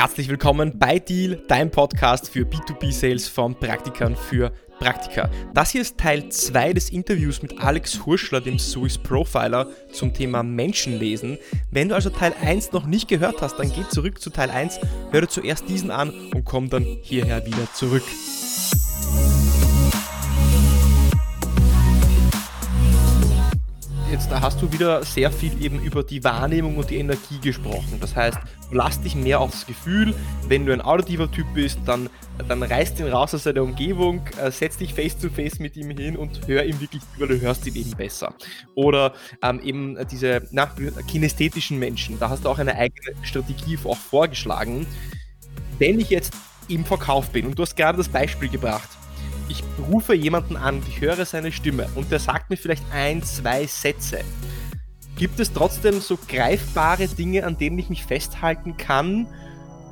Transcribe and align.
Herzlich 0.00 0.28
willkommen 0.28 0.78
bei 0.78 1.00
Deal, 1.00 1.42
dein 1.48 1.72
Podcast 1.72 2.30
für 2.30 2.44
B2B-Sales 2.44 3.26
von 3.26 3.56
Praktikern 3.56 4.14
für 4.14 4.52
Praktika. 4.78 5.28
Das 5.54 5.70
hier 5.70 5.80
ist 5.80 5.98
Teil 5.98 6.28
2 6.28 6.72
des 6.72 6.90
Interviews 6.90 7.42
mit 7.42 7.58
Alex 7.60 8.06
Hurschler, 8.06 8.40
dem 8.40 8.60
Swiss 8.60 8.96
Profiler, 8.96 9.66
zum 9.90 10.14
Thema 10.14 10.44
Menschenlesen. 10.44 11.36
Wenn 11.72 11.88
du 11.88 11.96
also 11.96 12.10
Teil 12.10 12.32
1 12.40 12.70
noch 12.70 12.86
nicht 12.86 13.08
gehört 13.08 13.42
hast, 13.42 13.56
dann 13.56 13.72
geh 13.72 13.88
zurück 13.88 14.20
zu 14.20 14.30
Teil 14.30 14.52
1, 14.52 14.78
höre 15.10 15.28
zuerst 15.28 15.68
diesen 15.68 15.90
an 15.90 16.10
und 16.32 16.44
komm 16.44 16.70
dann 16.70 16.84
hierher 17.02 17.44
wieder 17.44 17.66
zurück. 17.74 18.04
Jetzt 24.10 24.30
hast 24.30 24.62
du 24.62 24.72
wieder 24.72 25.04
sehr 25.04 25.30
viel 25.30 25.62
eben 25.62 25.80
über 25.82 26.02
die 26.02 26.22
Wahrnehmung 26.24 26.76
und 26.76 26.90
die 26.90 26.96
Energie 26.96 27.38
gesprochen. 27.40 27.98
Das 28.00 28.16
heißt, 28.16 28.38
lass 28.70 29.00
dich 29.00 29.14
mehr 29.14 29.40
aufs 29.40 29.66
Gefühl. 29.66 30.14
Wenn 30.48 30.66
du 30.66 30.72
ein 30.72 30.80
auditiver 30.80 31.30
Typ 31.30 31.46
bist, 31.54 31.78
dann, 31.84 32.08
dann 32.48 32.62
reißt 32.62 33.00
ihn 33.00 33.08
raus 33.08 33.34
aus 33.34 33.44
seiner 33.44 33.62
Umgebung, 33.62 34.22
äh, 34.42 34.50
setz 34.50 34.76
dich 34.76 34.94
face 34.94 35.18
to 35.18 35.28
face 35.28 35.58
mit 35.58 35.76
ihm 35.76 35.90
hin 35.90 36.16
und 36.16 36.46
hör 36.46 36.64
ihm 36.64 36.80
wirklich 36.80 37.02
über, 37.16 37.26
du 37.26 37.40
hörst 37.40 37.66
ihn 37.66 37.76
eben 37.76 37.90
besser. 37.92 38.34
Oder 38.74 39.12
ähm, 39.42 39.60
eben 39.62 39.98
diese 40.10 40.42
na, 40.50 40.70
kinästhetischen 41.06 41.78
Menschen, 41.78 42.18
da 42.18 42.30
hast 42.30 42.44
du 42.44 42.48
auch 42.48 42.58
eine 42.58 42.74
eigene 42.74 43.14
Strategie 43.22 43.78
auch 43.84 43.96
vorgeschlagen. 43.96 44.86
Wenn 45.78 46.00
ich 46.00 46.10
jetzt 46.10 46.32
im 46.68 46.84
Verkauf 46.84 47.30
bin, 47.30 47.46
und 47.46 47.58
du 47.58 47.62
hast 47.62 47.76
gerade 47.76 47.98
das 47.98 48.08
Beispiel 48.08 48.48
gebracht, 48.48 48.97
ich 49.48 49.64
rufe 49.90 50.14
jemanden 50.14 50.56
an, 50.56 50.82
ich 50.88 51.00
höre 51.00 51.24
seine 51.24 51.52
Stimme 51.52 51.88
und 51.94 52.10
der 52.10 52.18
sagt 52.18 52.50
mir 52.50 52.56
vielleicht 52.56 52.84
ein, 52.92 53.22
zwei 53.22 53.66
Sätze. 53.66 54.20
Gibt 55.16 55.40
es 55.40 55.52
trotzdem 55.52 56.00
so 56.00 56.16
greifbare 56.28 57.08
Dinge, 57.08 57.44
an 57.44 57.58
denen 57.58 57.78
ich 57.78 57.88
mich 57.88 58.04
festhalten 58.04 58.76
kann, 58.76 59.26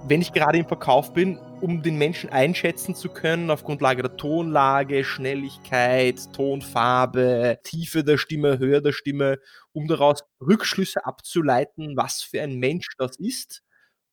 wenn 0.06 0.20
ich 0.22 0.32
gerade 0.32 0.58
im 0.58 0.66
Verkauf 0.66 1.12
bin, 1.12 1.38
um 1.60 1.82
den 1.82 1.98
Menschen 1.98 2.30
einschätzen 2.30 2.94
zu 2.94 3.08
können 3.08 3.50
auf 3.50 3.64
Grundlage 3.64 4.02
der 4.02 4.16
Tonlage, 4.16 5.04
Schnelligkeit, 5.04 6.32
Tonfarbe, 6.32 7.58
Tiefe 7.64 8.04
der 8.04 8.18
Stimme, 8.18 8.58
Höhe 8.58 8.82
der 8.82 8.92
Stimme, 8.92 9.38
um 9.72 9.88
daraus 9.88 10.22
Rückschlüsse 10.40 11.04
abzuleiten, 11.04 11.96
was 11.96 12.22
für 12.22 12.42
ein 12.42 12.58
Mensch 12.58 12.86
das 12.98 13.16
ist? 13.18 13.62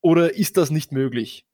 Oder 0.00 0.34
ist 0.34 0.56
das 0.56 0.70
nicht 0.70 0.90
möglich? 0.90 1.46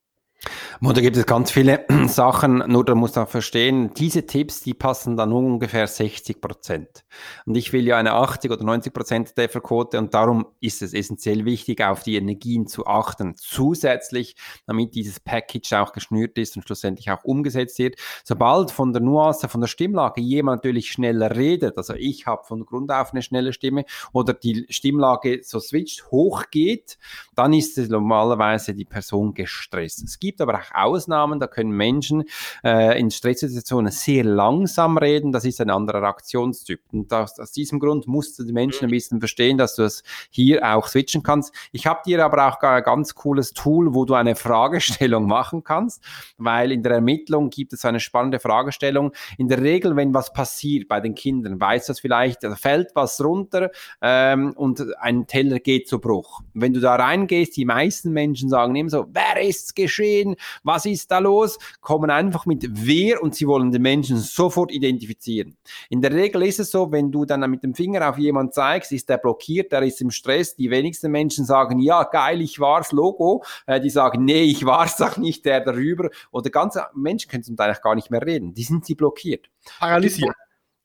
Und 0.80 0.96
da 0.96 1.02
gibt 1.02 1.16
es 1.18 1.26
ganz 1.26 1.50
viele 1.50 1.84
Sachen, 2.06 2.64
nur 2.66 2.84
da 2.84 2.94
muss 2.94 3.14
man 3.14 3.26
verstehen, 3.26 3.92
diese 3.92 4.24
Tipps, 4.24 4.62
die 4.62 4.72
passen 4.72 5.16
dann 5.16 5.32
ungefähr 5.32 5.86
60 5.86 6.40
Prozent. 6.40 7.04
Und 7.44 7.56
ich 7.56 7.74
will 7.74 7.86
ja 7.86 7.98
eine 7.98 8.12
80 8.12 8.50
oder 8.50 8.64
90 8.64 8.92
Prozent 8.92 9.36
Trefferquote 9.36 9.98
und 9.98 10.14
darum 10.14 10.46
ist 10.60 10.80
es 10.80 10.94
essentiell 10.94 11.44
wichtig, 11.44 11.82
auf 11.82 12.02
die 12.02 12.16
Energien 12.16 12.66
zu 12.66 12.86
achten. 12.86 13.34
Zusätzlich, 13.36 14.36
damit 14.66 14.94
dieses 14.94 15.20
Package 15.20 15.74
auch 15.74 15.92
geschnürt 15.92 16.38
ist 16.38 16.56
und 16.56 16.62
schlussendlich 16.62 17.10
auch 17.10 17.24
umgesetzt 17.24 17.78
wird. 17.78 17.96
Sobald 18.24 18.70
von 18.70 18.94
der 18.94 19.02
Nuance, 19.02 19.48
von 19.48 19.60
der 19.60 19.68
Stimmlage 19.68 20.22
jemand 20.22 20.64
natürlich 20.64 20.90
schneller 20.90 21.36
redet, 21.36 21.76
also 21.76 21.92
ich 21.94 22.26
habe 22.26 22.44
von 22.44 22.64
Grund 22.64 22.90
auf 22.90 23.12
eine 23.12 23.20
schnelle 23.20 23.52
Stimme 23.52 23.84
oder 24.12 24.32
die 24.32 24.66
Stimmlage 24.70 25.40
so 25.42 25.60
switcht, 25.60 26.10
hochgeht, 26.10 26.96
dann 27.34 27.52
ist 27.52 27.76
es 27.76 27.90
normalerweise 27.90 28.74
die 28.74 28.86
Person 28.86 29.34
gestresst. 29.34 30.02
Es 30.02 30.18
gibt 30.18 30.29
gibt 30.30 30.40
aber 30.40 30.54
auch 30.54 30.74
Ausnahmen, 30.74 31.40
da 31.40 31.48
können 31.48 31.72
Menschen 31.72 32.22
äh, 32.62 33.00
in 33.00 33.10
Stresssituationen 33.10 33.90
sehr 33.90 34.22
langsam 34.22 34.96
reden, 34.96 35.32
das 35.32 35.44
ist 35.44 35.60
ein 35.60 35.70
anderer 35.70 36.04
Aktionstyp. 36.04 36.80
Und 36.92 37.10
das, 37.10 37.40
aus 37.40 37.50
diesem 37.50 37.80
Grund 37.80 38.06
musst 38.06 38.38
du 38.38 38.44
die 38.44 38.52
Menschen 38.52 38.84
ein 38.84 38.90
bisschen 38.90 39.18
verstehen, 39.18 39.58
dass 39.58 39.74
du 39.74 39.82
es 39.82 40.04
hier 40.30 40.64
auch 40.64 40.86
switchen 40.86 41.24
kannst. 41.24 41.52
Ich 41.72 41.88
habe 41.88 42.02
dir 42.06 42.24
aber 42.24 42.46
auch 42.46 42.60
ein 42.60 42.84
ganz 42.84 43.16
cooles 43.16 43.52
Tool, 43.54 43.92
wo 43.92 44.04
du 44.04 44.14
eine 44.14 44.36
Fragestellung 44.36 45.26
machen 45.26 45.64
kannst, 45.64 46.00
weil 46.38 46.70
in 46.70 46.84
der 46.84 46.92
Ermittlung 46.92 47.50
gibt 47.50 47.72
es 47.72 47.84
eine 47.84 47.98
spannende 47.98 48.38
Fragestellung. 48.38 49.10
In 49.36 49.48
der 49.48 49.60
Regel, 49.60 49.96
wenn 49.96 50.14
was 50.14 50.32
passiert 50.32 50.86
bei 50.86 51.00
den 51.00 51.16
Kindern, 51.16 51.60
weiß 51.60 51.86
das 51.86 51.98
vielleicht, 51.98 52.44
da 52.44 52.54
fällt 52.54 52.92
was 52.94 53.20
runter 53.20 53.70
ähm, 54.00 54.52
und 54.52 54.80
ein 55.00 55.26
Teller 55.26 55.58
geht 55.58 55.88
zu 55.88 55.98
Bruch. 55.98 56.42
Wenn 56.54 56.72
du 56.72 56.78
da 56.78 56.94
reingehst, 56.94 57.56
die 57.56 57.64
meisten 57.64 58.12
Menschen 58.12 58.48
sagen 58.48 58.76
immer 58.76 58.90
so, 58.90 59.08
wer 59.12 59.42
ist's 59.42 59.74
geschehen? 59.74 60.19
Geschehen, 60.20 60.36
was 60.62 60.86
ist 60.86 61.10
da 61.10 61.18
los, 61.18 61.58
kommen 61.80 62.10
einfach 62.10 62.46
mit 62.46 62.66
wer 62.70 63.22
und 63.22 63.34
sie 63.34 63.46
wollen 63.46 63.72
den 63.72 63.82
Menschen 63.82 64.18
sofort 64.18 64.70
identifizieren. 64.72 65.56
In 65.88 66.00
der 66.00 66.12
Regel 66.12 66.42
ist 66.42 66.60
es 66.60 66.70
so, 66.70 66.90
wenn 66.92 67.10
du 67.10 67.24
dann 67.24 67.48
mit 67.50 67.62
dem 67.62 67.74
Finger 67.74 68.08
auf 68.08 68.18
jemanden 68.18 68.52
zeigst, 68.52 68.92
ist 68.92 69.08
der 69.08 69.18
blockiert, 69.18 69.72
der 69.72 69.82
ist 69.82 70.00
im 70.00 70.10
Stress. 70.10 70.56
Die 70.56 70.70
wenigsten 70.70 71.10
Menschen 71.10 71.44
sagen, 71.44 71.78
ja, 71.80 72.04
geil, 72.04 72.40
ich 72.40 72.60
war's, 72.60 72.92
Logo. 72.92 73.44
Äh, 73.66 73.80
die 73.80 73.90
sagen, 73.90 74.24
nee, 74.24 74.42
ich 74.42 74.64
war's 74.64 74.96
doch 74.96 75.16
nicht, 75.16 75.44
der 75.44 75.60
darüber. 75.60 76.10
Oder 76.30 76.50
ganze 76.50 76.86
Menschen 76.94 77.30
können 77.30 77.42
zum 77.42 77.56
Teil 77.56 77.76
gar 77.82 77.94
nicht 77.94 78.10
mehr 78.10 78.24
reden. 78.24 78.54
Die 78.54 78.64
sind 78.64 78.84
sie 78.84 78.94
blockiert. 78.94 79.48
Paralysiert. 79.78 80.34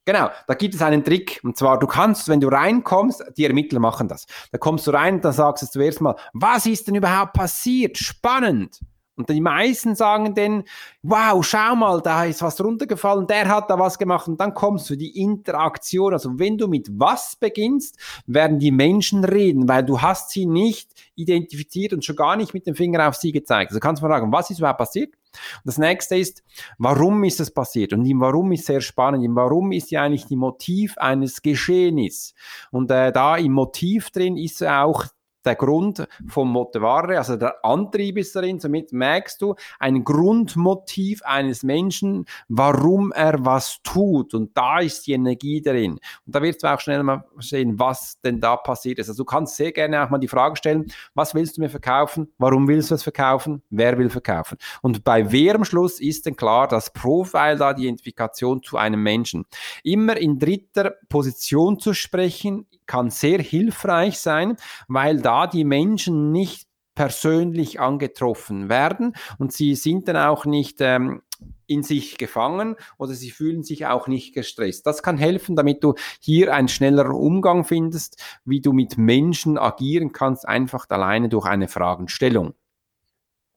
Genau, 0.06 0.30
da 0.46 0.54
gibt 0.54 0.72
es 0.72 0.82
einen 0.82 1.02
Trick. 1.02 1.40
Und 1.42 1.56
zwar, 1.56 1.80
du 1.80 1.88
kannst, 1.88 2.28
wenn 2.28 2.40
du 2.40 2.46
reinkommst, 2.46 3.24
die 3.36 3.44
Ermittler 3.44 3.80
machen 3.80 4.06
das. 4.06 4.26
Da 4.52 4.58
kommst 4.58 4.86
du 4.86 4.92
rein, 4.92 5.20
dann 5.20 5.32
sagst 5.32 5.64
du 5.64 5.66
zuerst 5.66 6.00
mal, 6.00 6.14
was 6.32 6.64
ist 6.64 6.86
denn 6.86 6.94
überhaupt 6.94 7.32
passiert? 7.32 7.98
Spannend. 7.98 8.78
Und 9.16 9.30
die 9.30 9.40
meisten 9.40 9.94
sagen 9.94 10.34
dann, 10.34 10.64
wow, 11.02 11.44
schau 11.44 11.74
mal, 11.74 12.02
da 12.02 12.24
ist 12.24 12.42
was 12.42 12.62
runtergefallen, 12.62 13.26
der 13.26 13.48
hat 13.48 13.70
da 13.70 13.78
was 13.78 13.98
gemacht. 13.98 14.28
Und 14.28 14.38
dann 14.38 14.52
kommst 14.52 14.90
du 14.90 14.96
die 14.96 15.18
Interaktion. 15.20 16.12
Also 16.12 16.38
wenn 16.38 16.58
du 16.58 16.68
mit 16.68 16.88
was 16.92 17.34
beginnst, 17.36 17.98
werden 18.26 18.58
die 18.58 18.70
Menschen 18.70 19.24
reden, 19.24 19.68
weil 19.68 19.84
du 19.84 20.02
hast 20.02 20.30
sie 20.30 20.44
nicht 20.44 20.90
identifiziert 21.14 21.94
und 21.94 22.04
schon 22.04 22.16
gar 22.16 22.36
nicht 22.36 22.52
mit 22.52 22.66
dem 22.66 22.74
Finger 22.74 23.08
auf 23.08 23.16
sie 23.16 23.32
gezeigt. 23.32 23.70
Also 23.70 23.80
kannst 23.80 24.02
du 24.02 24.06
mal 24.06 24.12
fragen, 24.12 24.32
was 24.32 24.50
ist 24.50 24.58
überhaupt 24.58 24.78
passiert? 24.78 25.14
Und 25.14 25.66
das 25.66 25.78
nächste 25.78 26.16
ist, 26.16 26.42
warum 26.78 27.24
ist 27.24 27.40
es 27.40 27.50
passiert? 27.50 27.92
Und 27.92 28.04
im 28.06 28.20
Warum 28.20 28.52
ist 28.52 28.66
sehr 28.66 28.80
spannend. 28.80 29.24
Im 29.24 29.34
Warum 29.34 29.72
ist 29.72 29.90
ja 29.90 30.02
eigentlich 30.02 30.26
die 30.26 30.36
Motiv 30.36 30.96
eines 30.98 31.42
Geschehnisses. 31.42 32.34
Und 32.70 32.90
äh, 32.90 33.12
da 33.12 33.36
im 33.36 33.52
Motiv 33.52 34.10
drin 34.10 34.36
ist 34.36 34.62
auch 34.62 35.06
der 35.46 35.54
Grund 35.54 36.06
vom 36.28 36.50
Motivare, 36.50 37.18
also 37.18 37.36
der 37.36 37.64
Antrieb 37.64 38.18
ist 38.18 38.34
darin. 38.34 38.60
Somit 38.60 38.92
merkst 38.92 39.40
du 39.40 39.54
ein 39.78 40.04
Grundmotiv 40.04 41.22
eines 41.22 41.62
Menschen, 41.62 42.26
warum 42.48 43.12
er 43.12 43.44
was 43.44 43.80
tut. 43.82 44.34
Und 44.34 44.56
da 44.56 44.80
ist 44.80 45.06
die 45.06 45.12
Energie 45.12 45.62
darin. 45.62 45.92
Und 46.26 46.34
da 46.34 46.42
wirst 46.42 46.62
du 46.62 46.72
auch 46.72 46.80
schnell 46.80 47.02
mal 47.02 47.24
sehen, 47.38 47.78
was 47.78 48.20
denn 48.20 48.40
da 48.40 48.56
passiert 48.56 48.98
ist. 48.98 49.08
Also 49.08 49.22
du 49.22 49.26
kannst 49.26 49.56
sehr 49.56 49.72
gerne 49.72 50.04
auch 50.04 50.10
mal 50.10 50.18
die 50.18 50.28
Frage 50.28 50.56
stellen, 50.56 50.86
was 51.14 51.34
willst 51.34 51.56
du 51.56 51.60
mir 51.62 51.70
verkaufen? 51.70 52.32
Warum 52.38 52.68
willst 52.68 52.90
du 52.90 52.94
es 52.94 53.02
verkaufen? 53.02 53.62
Wer 53.70 53.98
will 53.98 54.10
verkaufen? 54.10 54.58
Und 54.82 55.04
bei 55.04 55.30
wer 55.32 55.54
am 55.54 55.64
Schluss 55.64 56.00
ist 56.00 56.26
denn 56.26 56.36
klar, 56.36 56.68
das 56.68 56.92
Profil 56.92 57.56
da 57.56 57.72
die 57.72 57.84
Identifikation 57.84 58.62
zu 58.62 58.76
einem 58.76 59.02
Menschen. 59.02 59.44
Immer 59.82 60.16
in 60.16 60.38
dritter 60.38 60.94
Position 61.08 61.78
zu 61.78 61.92
sprechen, 61.94 62.66
kann 62.86 63.10
sehr 63.10 63.40
hilfreich 63.40 64.18
sein, 64.18 64.56
weil 64.88 65.20
da 65.20 65.35
die 65.44 65.64
Menschen 65.64 66.32
nicht 66.32 66.66
persönlich 66.94 67.78
angetroffen 67.78 68.68
werden 68.68 69.14
und 69.38 69.52
sie 69.52 69.74
sind 69.74 70.08
dann 70.08 70.16
auch 70.16 70.46
nicht 70.46 70.78
ähm, 70.80 71.22
in 71.66 71.82
sich 71.82 72.16
gefangen 72.16 72.76
oder 72.98 73.12
sie 73.12 73.30
fühlen 73.30 73.62
sich 73.62 73.86
auch 73.86 74.08
nicht 74.08 74.34
gestresst. 74.34 74.86
Das 74.86 75.02
kann 75.02 75.18
helfen, 75.18 75.56
damit 75.56 75.84
du 75.84 75.94
hier 76.20 76.54
einen 76.54 76.68
schnelleren 76.68 77.12
Umgang 77.12 77.64
findest, 77.64 78.22
wie 78.44 78.60
du 78.60 78.72
mit 78.72 78.98
Menschen 78.98 79.58
agieren 79.58 80.12
kannst, 80.12 80.48
einfach 80.48 80.86
alleine 80.88 81.28
durch 81.28 81.44
eine 81.44 81.68
Fragenstellung. 81.68 82.54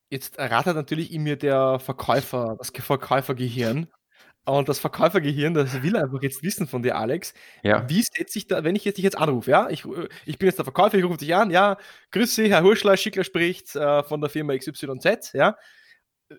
Jetzt 0.09 0.37
erratet 0.37 0.75
natürlich 0.75 1.13
in 1.13 1.23
mir 1.23 1.37
der 1.37 1.79
Verkäufer, 1.79 2.55
das 2.57 2.71
Verkäufergehirn. 2.75 3.87
Und 4.49 4.67
das 4.67 4.79
Verkäufergehirn, 4.79 5.53
das 5.53 5.83
will 5.83 5.95
einfach 5.95 6.21
jetzt 6.23 6.41
wissen 6.41 6.67
von 6.67 6.81
dir, 6.81 6.97
Alex. 6.97 7.33
Ja. 7.63 7.87
Wie 7.87 8.01
setze 8.01 8.39
ich 8.39 8.47
da, 8.47 8.63
wenn 8.63 8.75
ich 8.75 8.83
jetzt 8.83 8.97
dich 8.97 9.03
jetzt 9.03 9.17
anrufe, 9.17 9.51
ja? 9.51 9.69
Ich, 9.69 9.85
ich 10.25 10.39
bin 10.39 10.47
jetzt 10.47 10.57
der 10.57 10.65
Verkäufer, 10.65 10.97
ich 10.97 11.03
rufe 11.03 11.17
dich 11.17 11.35
an, 11.35 11.51
ja, 11.51 11.77
grüß 12.11 12.35
Sie, 12.35 12.49
Herr 12.49 12.63
Hurschler, 12.63 12.97
Schickler 12.97 13.23
spricht 13.23 13.75
äh, 13.75 14.03
von 14.03 14.21
der 14.21 14.29
Firma 14.29 14.57
XYZ, 14.57 15.33
ja. 15.33 15.55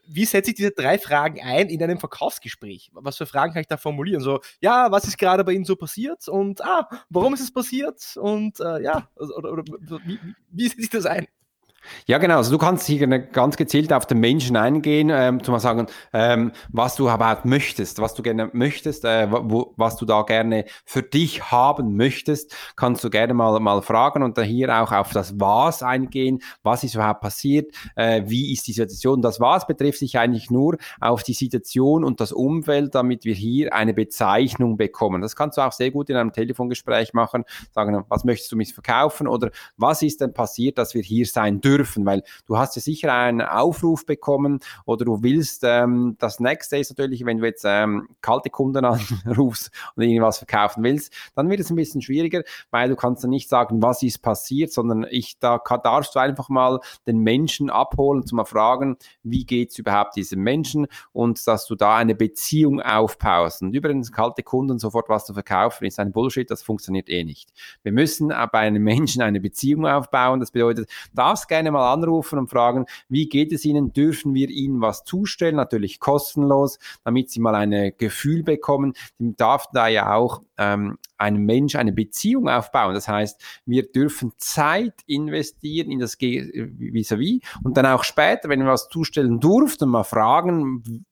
Wie 0.07 0.25
setze 0.25 0.51
ich 0.51 0.57
diese 0.57 0.71
drei 0.71 0.99
Fragen 0.99 1.41
ein 1.43 1.69
in 1.69 1.83
einem 1.83 1.99
Verkaufsgespräch? 1.99 2.91
Was 2.95 3.17
für 3.17 3.27
Fragen 3.27 3.53
kann 3.53 3.63
ich 3.63 3.67
da 3.67 3.77
formulieren? 3.77 4.21
So, 4.21 4.41
ja, 4.61 4.93
was 4.93 5.05
ist 5.05 5.19
gerade 5.19 5.43
bei 5.43 5.53
Ihnen 5.53 5.65
so 5.65 5.75
passiert? 5.75 6.29
Und 6.29 6.65
ah, 6.65 6.89
warum 7.09 7.35
ist 7.35 7.41
es 7.41 7.53
passiert? 7.53 8.17
Und 8.17 8.61
äh, 8.61 8.83
ja, 8.83 9.09
oder, 9.17 9.51
oder 9.53 9.65
wie, 10.05 10.21
wie 10.53 10.69
setze 10.69 10.81
ich 10.81 10.91
das 10.91 11.07
ein? 11.07 11.27
Ja, 12.07 12.19
genau. 12.19 12.37
Also 12.37 12.51
du 12.51 12.59
kannst 12.59 12.87
hier 12.87 13.07
ganz 13.07 13.57
gezielt 13.57 13.93
auf 13.93 14.07
den 14.07 14.21
Menschen 14.21 14.57
eingehen, 14.57 15.11
ähm, 15.11 15.43
zu 15.43 15.51
mal 15.51 15.61
sagen, 15.61 15.87
ähm, 16.13 16.53
was 16.69 16.97
du 16.97 17.05
überhaupt 17.05 17.47
möchtest, 17.47 18.01
was 18.01 18.15
du 18.15 18.23
gerne 18.23 18.51
möchtest, 18.53 19.05
äh, 19.05 19.29
wo, 19.31 19.73
was 19.77 19.97
du 19.97 20.05
da 20.05 20.23
gerne 20.23 20.67
für 20.85 21.03
dich 21.03 21.51
haben 21.51 21.97
möchtest, 21.97 22.55
kannst 22.77 23.03
du 23.03 23.11
gerne 23.11 23.33
mal, 23.33 23.59
mal 23.61 23.81
fragen 23.83 24.23
und 24.23 24.37
dann 24.37 24.45
hier 24.45 24.83
auch 24.83 24.93
auf 24.93 25.13
das 25.13 25.41
Was 25.41 25.83
eingehen. 25.83 26.41
Was 26.63 26.85
ist 26.85 26.95
überhaupt 26.95 27.23
passiert? 27.23 27.75
Äh, 27.97 28.25
wie 28.27 28.53
ist 28.53 28.67
die 28.67 28.73
Situation? 28.73 29.23
Das 29.23 29.41
Was 29.41 29.67
betrifft 29.67 30.01
sich 30.01 30.19
eigentlich 30.19 30.51
nur 30.51 30.77
auf 31.01 31.23
die 31.23 31.35
Situation 31.35 32.05
und 32.05 32.21
das 32.21 32.33
Umfeld, 32.33 32.95
damit 32.95 33.25
wir 33.25 33.35
hier 33.35 33.73
eine 33.75 33.95
Bezeichnung 33.95 34.77
bekommen. 34.77 35.23
Das 35.23 35.35
kannst 35.35 35.57
du 35.57 35.63
auch 35.63 35.73
sehr 35.73 35.91
gut 35.91 36.11
in 36.11 36.17
einem 36.17 36.33
Telefongespräch 36.33 37.15
machen, 37.15 37.45
sagen, 37.73 38.05
was 38.09 38.25
möchtest 38.25 38.53
du 38.53 38.57
mich 38.57 38.75
verkaufen 38.75 39.27
oder 39.27 39.51
was 39.77 40.03
ist 40.03 40.21
denn 40.21 40.35
passiert, 40.35 40.77
dass 40.77 40.95
wir 40.95 41.03
hier 41.03 41.25
sein 41.25 41.61
dürfen? 41.61 41.70
Dürfen, 41.71 42.07
weil 42.07 42.23
du 42.47 42.59
hast 42.59 42.77
ja 42.77 42.83
sicher 42.83 43.13
einen 43.13 43.43
Aufruf 43.43 44.07
bekommen 44.07 44.61
oder 44.85 45.05
du 45.05 45.23
willst, 45.23 45.63
ähm, 45.65 46.17
das 46.19 46.41
nächste 46.41 46.79
ist 46.79 46.91
natürlich, 46.91 47.25
wenn 47.25 47.39
du 47.39 47.47
jetzt 47.47 47.65
ähm, 47.67 48.09
kalte 48.21 48.51
Kunden 48.51 48.85
anrufst 49.25 49.71
und 49.95 50.03
irgendwas 50.03 50.39
verkaufen 50.39 50.83
willst, 50.83 51.13
dann 51.35 51.49
wird 51.49 51.61
es 51.61 51.71
ein 51.71 51.77
bisschen 51.77 52.03
schwieriger, 52.03 52.43
weil 52.71 52.89
du 52.89 52.97
kannst 52.97 53.23
dann 53.23 53.31
nicht 53.31 53.49
sagen, 53.49 53.83
was 53.83 54.03
ist 54.03 54.19
passiert, 54.23 54.73
sondern 54.73 55.07
ich, 55.11 55.39
da 55.39 55.59
kann, 55.59 55.81
darfst 55.83 56.15
du 56.15 56.19
einfach 56.19 56.49
mal 56.49 56.81
den 57.07 57.19
Menschen 57.19 57.71
abholen, 57.71 58.27
zu 58.27 58.35
mal 58.35 58.45
fragen, 58.45 58.97
wie 59.23 59.45
geht 59.45 59.71
es 59.71 59.79
überhaupt 59.79 60.17
diesem 60.17 60.43
Menschen 60.43 60.87
und 61.13 61.47
dass 61.47 61.67
du 61.67 61.75
da 61.75 61.97
eine 61.97 62.15
Beziehung 62.15 62.81
aufbaust. 62.81 63.63
Und 63.63 63.75
übrigens, 63.75 64.13
kalte 64.13 64.43
Kunden 64.43 64.79
sofort 64.79 65.09
was 65.09 65.27
zu 65.27 65.35
verkaufen, 65.35 65.85
ist 65.85 65.99
ein 65.99 66.13
Bullshit, 66.13 66.51
das 66.51 66.63
funktioniert 66.63 67.09
eh 67.09 67.25
nicht. 67.25 67.51
Wir 67.83 67.93
müssen 67.93 68.29
bei 68.29 68.59
einem 68.59 68.83
Menschen 68.83 69.23
eine 69.23 69.41
Beziehung 69.41 69.87
aufbauen. 69.87 70.41
Das 70.41 70.51
bedeutet, 70.51 70.89
darfst 71.13 71.49
gerne 71.49 71.60
mal 71.69 71.93
anrufen 71.93 72.39
und 72.39 72.49
fragen, 72.49 72.87
wie 73.09 73.29
geht 73.29 73.53
es 73.53 73.65
Ihnen? 73.65 73.93
Dürfen 73.93 74.35
wir 74.35 74.49
Ihnen 74.49 74.81
was 74.81 75.05
zustellen? 75.05 75.57
Natürlich 75.57 76.01
kostenlos, 76.01 76.79
damit 77.05 77.31
Sie 77.31 77.41
mal 77.41 77.55
ein 77.55 77.93
Gefühl 77.99 78.43
bekommen. 78.43 78.95
Dem 79.19 79.37
darf 79.37 79.67
da 79.73 79.89
ja 79.89 80.15
auch 80.15 80.43
ähm, 80.59 80.99
ein 81.19 81.37
Mensch 81.37 81.77
eine 81.77 81.93
Beziehung 81.93 82.49
aufbauen. 82.49 82.95
Das 82.95 83.09
heißt, 83.09 83.41
wir 83.67 83.91
dürfen 83.91 84.33
Zeit 84.37 84.95
investieren 85.07 85.91
in 85.91 85.99
das 85.99 86.19
vis-à-vis 86.19 87.41
-vis 87.41 87.41
und 87.63 87.77
dann 87.77 87.87
auch 87.87 88.05
später, 88.05 88.49
wenn 88.49 88.61
wir 88.61 88.71
was 88.71 88.89
zustellen 88.89 89.41
durften, 89.41 89.89
mal 89.89 90.05
fragen, 90.05 91.05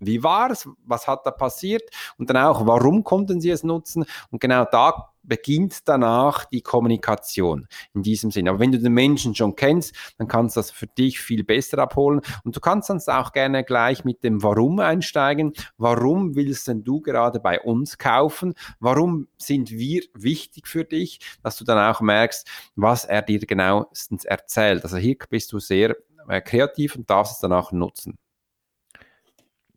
wie 0.00 0.22
war 0.22 0.50
es, 0.50 0.68
was 0.84 1.06
hat 1.06 1.24
da 1.24 1.30
passiert 1.30 1.82
und 2.18 2.30
dann 2.30 2.36
auch, 2.36 2.66
warum 2.66 3.04
konnten 3.04 3.40
sie 3.40 3.50
es 3.50 3.62
nutzen 3.62 4.04
und 4.30 4.40
genau 4.40 4.64
da 4.64 5.13
beginnt 5.24 5.88
danach 5.88 6.44
die 6.44 6.62
Kommunikation 6.62 7.66
in 7.94 8.02
diesem 8.02 8.30
Sinne. 8.30 8.50
Aber 8.50 8.60
wenn 8.60 8.72
du 8.72 8.78
den 8.78 8.92
Menschen 8.92 9.34
schon 9.34 9.56
kennst, 9.56 9.94
dann 10.18 10.28
kannst 10.28 10.56
du 10.56 10.60
das 10.60 10.70
für 10.70 10.86
dich 10.86 11.20
viel 11.20 11.44
besser 11.44 11.78
abholen 11.78 12.20
und 12.44 12.56
du 12.56 12.60
kannst 12.60 12.88
sonst 12.88 13.08
auch 13.08 13.32
gerne 13.32 13.64
gleich 13.64 14.04
mit 14.04 14.22
dem 14.24 14.42
Warum 14.42 14.78
einsteigen. 14.80 15.52
Warum 15.76 16.34
willst 16.36 16.68
denn 16.68 16.84
du 16.84 17.00
gerade 17.00 17.40
bei 17.40 17.60
uns 17.60 17.98
kaufen? 17.98 18.54
Warum 18.80 19.28
sind 19.36 19.70
wir 19.70 20.02
wichtig 20.14 20.66
für 20.66 20.84
dich, 20.84 21.20
dass 21.42 21.56
du 21.56 21.64
dann 21.64 21.78
auch 21.78 22.00
merkst, 22.00 22.48
was 22.76 23.04
er 23.04 23.22
dir 23.22 23.40
genauestens 23.40 24.24
erzählt. 24.24 24.84
Also 24.84 24.96
hier 24.96 25.16
bist 25.28 25.52
du 25.52 25.58
sehr 25.58 25.96
äh, 26.28 26.40
kreativ 26.40 26.96
und 26.96 27.08
darfst 27.08 27.34
es 27.34 27.40
dann 27.40 27.52
auch 27.52 27.72
nutzen. 27.72 28.18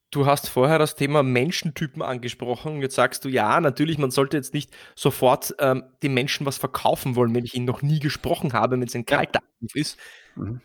Du 0.09 0.25
hast 0.25 0.48
vorher 0.48 0.80
das 0.80 0.95
Thema 0.95 1.21
Menschentypen 1.21 2.01
angesprochen. 2.01 2.81
Jetzt 2.81 2.95
sagst 2.95 3.25
du, 3.25 3.30
ja, 3.30 3.59
natürlich, 3.59 3.98
man 3.98 4.12
sollte 4.12 4.38
jetzt 4.38 4.54
nicht 4.54 4.71
sofort 4.95 5.54
ähm, 5.59 5.83
dem 6.01 6.13
Menschen 6.13 6.45
was 6.45 6.57
verkaufen 6.57 7.15
wollen, 7.15 7.36
wenn 7.36 7.44
ich 7.44 7.56
ihn 7.56 7.65
noch 7.65 7.81
nie 7.81 8.00
gesprochen 8.00 8.54
habe, 8.54 8.80
wenn 8.80 8.88
es 8.88 8.95
ein 8.95 9.06
kalter 9.06 9.39
Anruf 9.39 9.75
ist. 9.75 9.98
Mhm. 10.36 10.62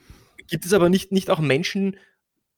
Gibt 0.47 0.65
es 0.65 0.73
aber 0.73 0.89
nicht, 0.89 1.11
nicht 1.11 1.29
auch 1.29 1.41
Menschen, 1.41 1.97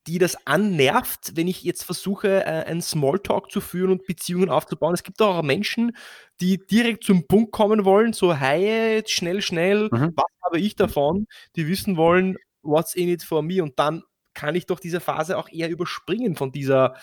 die 0.06 0.18
das 0.18 0.46
annervt, 0.46 1.36
wenn 1.36 1.48
ich 1.48 1.62
jetzt 1.62 1.84
versuche, 1.84 2.44
äh, 2.44 2.64
einen 2.64 2.82
Smalltalk 2.82 3.50
zu 3.50 3.62
führen 3.62 3.90
und 3.90 4.06
Beziehungen 4.06 4.50
aufzubauen? 4.50 4.92
Es 4.92 5.02
gibt 5.02 5.22
auch 5.22 5.42
Menschen, 5.42 5.96
die 6.40 6.58
direkt 6.58 7.04
zum 7.04 7.26
Punkt 7.26 7.52
kommen 7.52 7.86
wollen, 7.86 8.12
so, 8.12 8.34
hey, 8.34 9.02
schnell, 9.06 9.40
schnell, 9.40 9.88
mhm. 9.90 10.12
was 10.14 10.26
habe 10.44 10.60
ich 10.60 10.76
davon? 10.76 11.26
Die 11.56 11.66
wissen 11.66 11.96
wollen, 11.96 12.36
what's 12.62 12.94
in 12.94 13.08
it 13.08 13.22
for 13.22 13.42
me? 13.42 13.62
Und 13.62 13.78
dann 13.78 14.02
kann 14.34 14.54
ich 14.54 14.66
doch 14.66 14.80
diese 14.80 15.00
Phase 15.00 15.38
auch 15.38 15.48
eher 15.48 15.70
überspringen 15.70 16.36
von 16.36 16.52
dieser, 16.52 16.94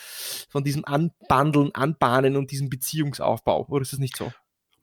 von 0.50 0.64
diesem 0.64 0.86
Anbandeln, 0.86 1.74
Anbahnen 1.74 2.36
und 2.36 2.52
diesem 2.52 2.70
Beziehungsaufbau. 2.70 3.68
Oder 3.70 3.82
ist 3.82 3.94
das 3.94 4.00
nicht 4.00 4.18
so? 4.18 4.32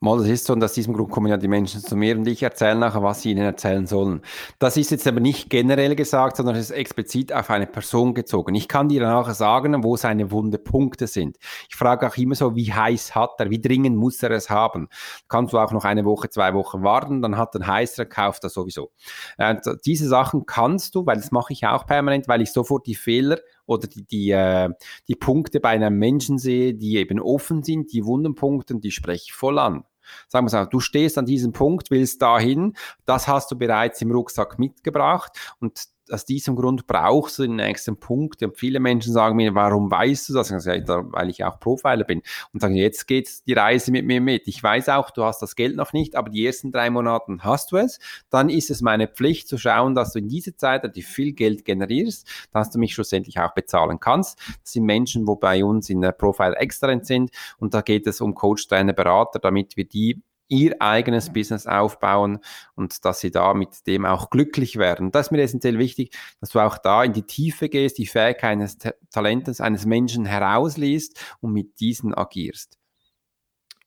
Mal, 0.00 0.18
das 0.18 0.28
ist 0.28 0.44
so, 0.44 0.52
und 0.52 0.62
aus 0.62 0.74
diesem 0.74 0.94
Grund 0.94 1.10
kommen 1.10 1.26
ja 1.26 1.36
die 1.36 1.48
Menschen 1.48 1.80
zu 1.80 1.96
mir 1.96 2.16
und 2.16 2.24
ich 2.28 2.40
erzähle 2.44 2.76
nachher, 2.76 3.02
was 3.02 3.22
sie 3.22 3.32
ihnen 3.32 3.42
erzählen 3.42 3.84
sollen. 3.84 4.22
Das 4.60 4.76
ist 4.76 4.92
jetzt 4.92 5.08
aber 5.08 5.18
nicht 5.18 5.50
generell 5.50 5.96
gesagt, 5.96 6.36
sondern 6.36 6.54
es 6.54 6.70
ist 6.70 6.76
explizit 6.76 7.32
auf 7.32 7.50
eine 7.50 7.66
Person 7.66 8.14
gezogen. 8.14 8.54
Ich 8.54 8.68
kann 8.68 8.88
dir 8.88 9.02
nachher 9.02 9.34
sagen, 9.34 9.82
wo 9.82 9.96
seine 9.96 10.30
wunde 10.30 10.58
Punkte 10.58 11.08
sind. 11.08 11.36
Ich 11.68 11.74
frage 11.74 12.06
auch 12.06 12.16
immer 12.16 12.36
so, 12.36 12.54
wie 12.54 12.72
heiß 12.72 13.16
hat 13.16 13.40
er, 13.40 13.50
wie 13.50 13.60
dringend 13.60 13.96
muss 13.96 14.22
er 14.22 14.30
es 14.30 14.50
haben. 14.50 14.88
Kannst 15.26 15.52
du 15.52 15.58
auch 15.58 15.72
noch 15.72 15.84
eine 15.84 16.04
Woche, 16.04 16.30
zwei 16.30 16.54
Wochen 16.54 16.84
warten, 16.84 17.20
dann 17.20 17.36
hat 17.36 17.56
er 17.56 17.66
heißer, 17.66 18.06
kauft 18.06 18.44
er 18.44 18.50
sowieso. 18.50 18.92
Und 19.36 19.62
diese 19.84 20.06
Sachen 20.06 20.46
kannst 20.46 20.94
du, 20.94 21.06
weil 21.06 21.16
das 21.16 21.32
mache 21.32 21.52
ich 21.52 21.66
auch 21.66 21.86
permanent, 21.86 22.28
weil 22.28 22.40
ich 22.40 22.52
sofort 22.52 22.86
die 22.86 22.94
Fehler 22.94 23.38
oder 23.68 23.86
die, 23.86 24.04
die, 24.04 24.30
äh, 24.30 24.70
die 25.06 25.14
Punkte 25.14 25.60
bei 25.60 25.70
einem 25.70 25.98
Menschen 25.98 26.38
sehe, 26.38 26.74
die 26.74 26.96
eben 26.96 27.20
offen 27.20 27.62
sind, 27.62 27.92
die 27.92 28.04
Wundenpunkte, 28.04 28.74
die 28.76 28.90
spreche 28.90 29.24
ich 29.26 29.32
voll 29.32 29.58
an. 29.58 29.84
Sagen 30.26 30.50
wir 30.50 30.62
es 30.62 30.68
du 30.70 30.80
stehst 30.80 31.18
an 31.18 31.26
diesem 31.26 31.52
Punkt, 31.52 31.90
willst 31.90 32.22
dahin, 32.22 32.74
das 33.04 33.28
hast 33.28 33.50
du 33.50 33.56
bereits 33.56 34.00
im 34.00 34.10
Rucksack 34.10 34.58
mitgebracht 34.58 35.32
und 35.60 35.84
aus 36.10 36.24
diesem 36.24 36.56
Grund 36.56 36.86
brauchst 36.86 37.38
du 37.38 37.42
den 37.42 37.56
nächsten 37.56 37.98
Punkt. 37.98 38.42
Und 38.42 38.56
viele 38.56 38.80
Menschen 38.80 39.12
sagen 39.12 39.36
mir, 39.36 39.54
warum 39.54 39.90
weißt 39.90 40.28
du 40.28 40.34
das? 40.34 40.50
Ich 40.50 40.60
sage, 40.60 40.84
weil 41.10 41.30
ich 41.30 41.44
auch 41.44 41.60
Profiler 41.60 42.04
bin. 42.04 42.22
Und 42.52 42.60
sagen, 42.60 42.74
jetzt 42.74 43.06
geht 43.06 43.46
die 43.46 43.52
Reise 43.52 43.90
mit 43.90 44.06
mir 44.06 44.20
mit. 44.20 44.48
Ich 44.48 44.62
weiß 44.62 44.88
auch, 44.90 45.10
du 45.10 45.24
hast 45.24 45.40
das 45.40 45.56
Geld 45.56 45.76
noch 45.76 45.92
nicht, 45.92 46.16
aber 46.16 46.30
die 46.30 46.46
ersten 46.46 46.72
drei 46.72 46.90
Monate 46.90 47.36
hast 47.40 47.72
du 47.72 47.76
es. 47.76 47.98
Dann 48.30 48.48
ist 48.48 48.70
es 48.70 48.80
meine 48.80 49.08
Pflicht 49.08 49.48
zu 49.48 49.58
schauen, 49.58 49.94
dass 49.94 50.12
du 50.12 50.18
in 50.18 50.28
dieser 50.28 50.56
Zeit 50.56 50.78
die 50.94 51.02
viel 51.02 51.32
Geld 51.32 51.64
generierst, 51.64 52.28
dass 52.52 52.70
du 52.70 52.78
mich 52.78 52.94
schlussendlich 52.94 53.38
auch 53.40 53.52
bezahlen 53.52 54.00
kannst. 54.00 54.38
Das 54.62 54.72
sind 54.72 54.84
Menschen, 54.84 55.26
wo 55.26 55.36
bei 55.36 55.64
uns 55.64 55.90
in 55.90 56.00
der 56.00 56.12
Profile 56.12 56.56
exzellent 56.56 57.06
sind. 57.06 57.30
Und 57.58 57.74
da 57.74 57.80
geht 57.80 58.06
es 58.06 58.20
um 58.20 58.34
Coach, 58.34 58.66
Trainer, 58.68 58.92
Berater, 58.92 59.38
damit 59.38 59.76
wir 59.76 59.84
die 59.84 60.22
ihr 60.48 60.80
eigenes 60.80 61.32
Business 61.32 61.66
aufbauen 61.66 62.40
und 62.74 63.04
dass 63.04 63.20
sie 63.20 63.30
da 63.30 63.54
mit 63.54 63.86
dem 63.86 64.04
auch 64.04 64.30
glücklich 64.30 64.76
werden. 64.76 65.10
Das 65.12 65.26
ist 65.26 65.30
mir 65.30 65.42
essentiell 65.42 65.78
wichtig, 65.78 66.16
dass 66.40 66.50
du 66.50 66.60
auch 66.60 66.78
da 66.78 67.04
in 67.04 67.12
die 67.12 67.22
Tiefe 67.22 67.68
gehst, 67.68 67.98
die 67.98 68.06
Fähigkeit 68.06 68.52
eines 68.52 68.78
Talentes 69.10 69.60
eines 69.60 69.86
Menschen 69.86 70.24
herausliest 70.24 71.20
und 71.40 71.52
mit 71.52 71.80
diesen 71.80 72.14
agierst. 72.14 72.78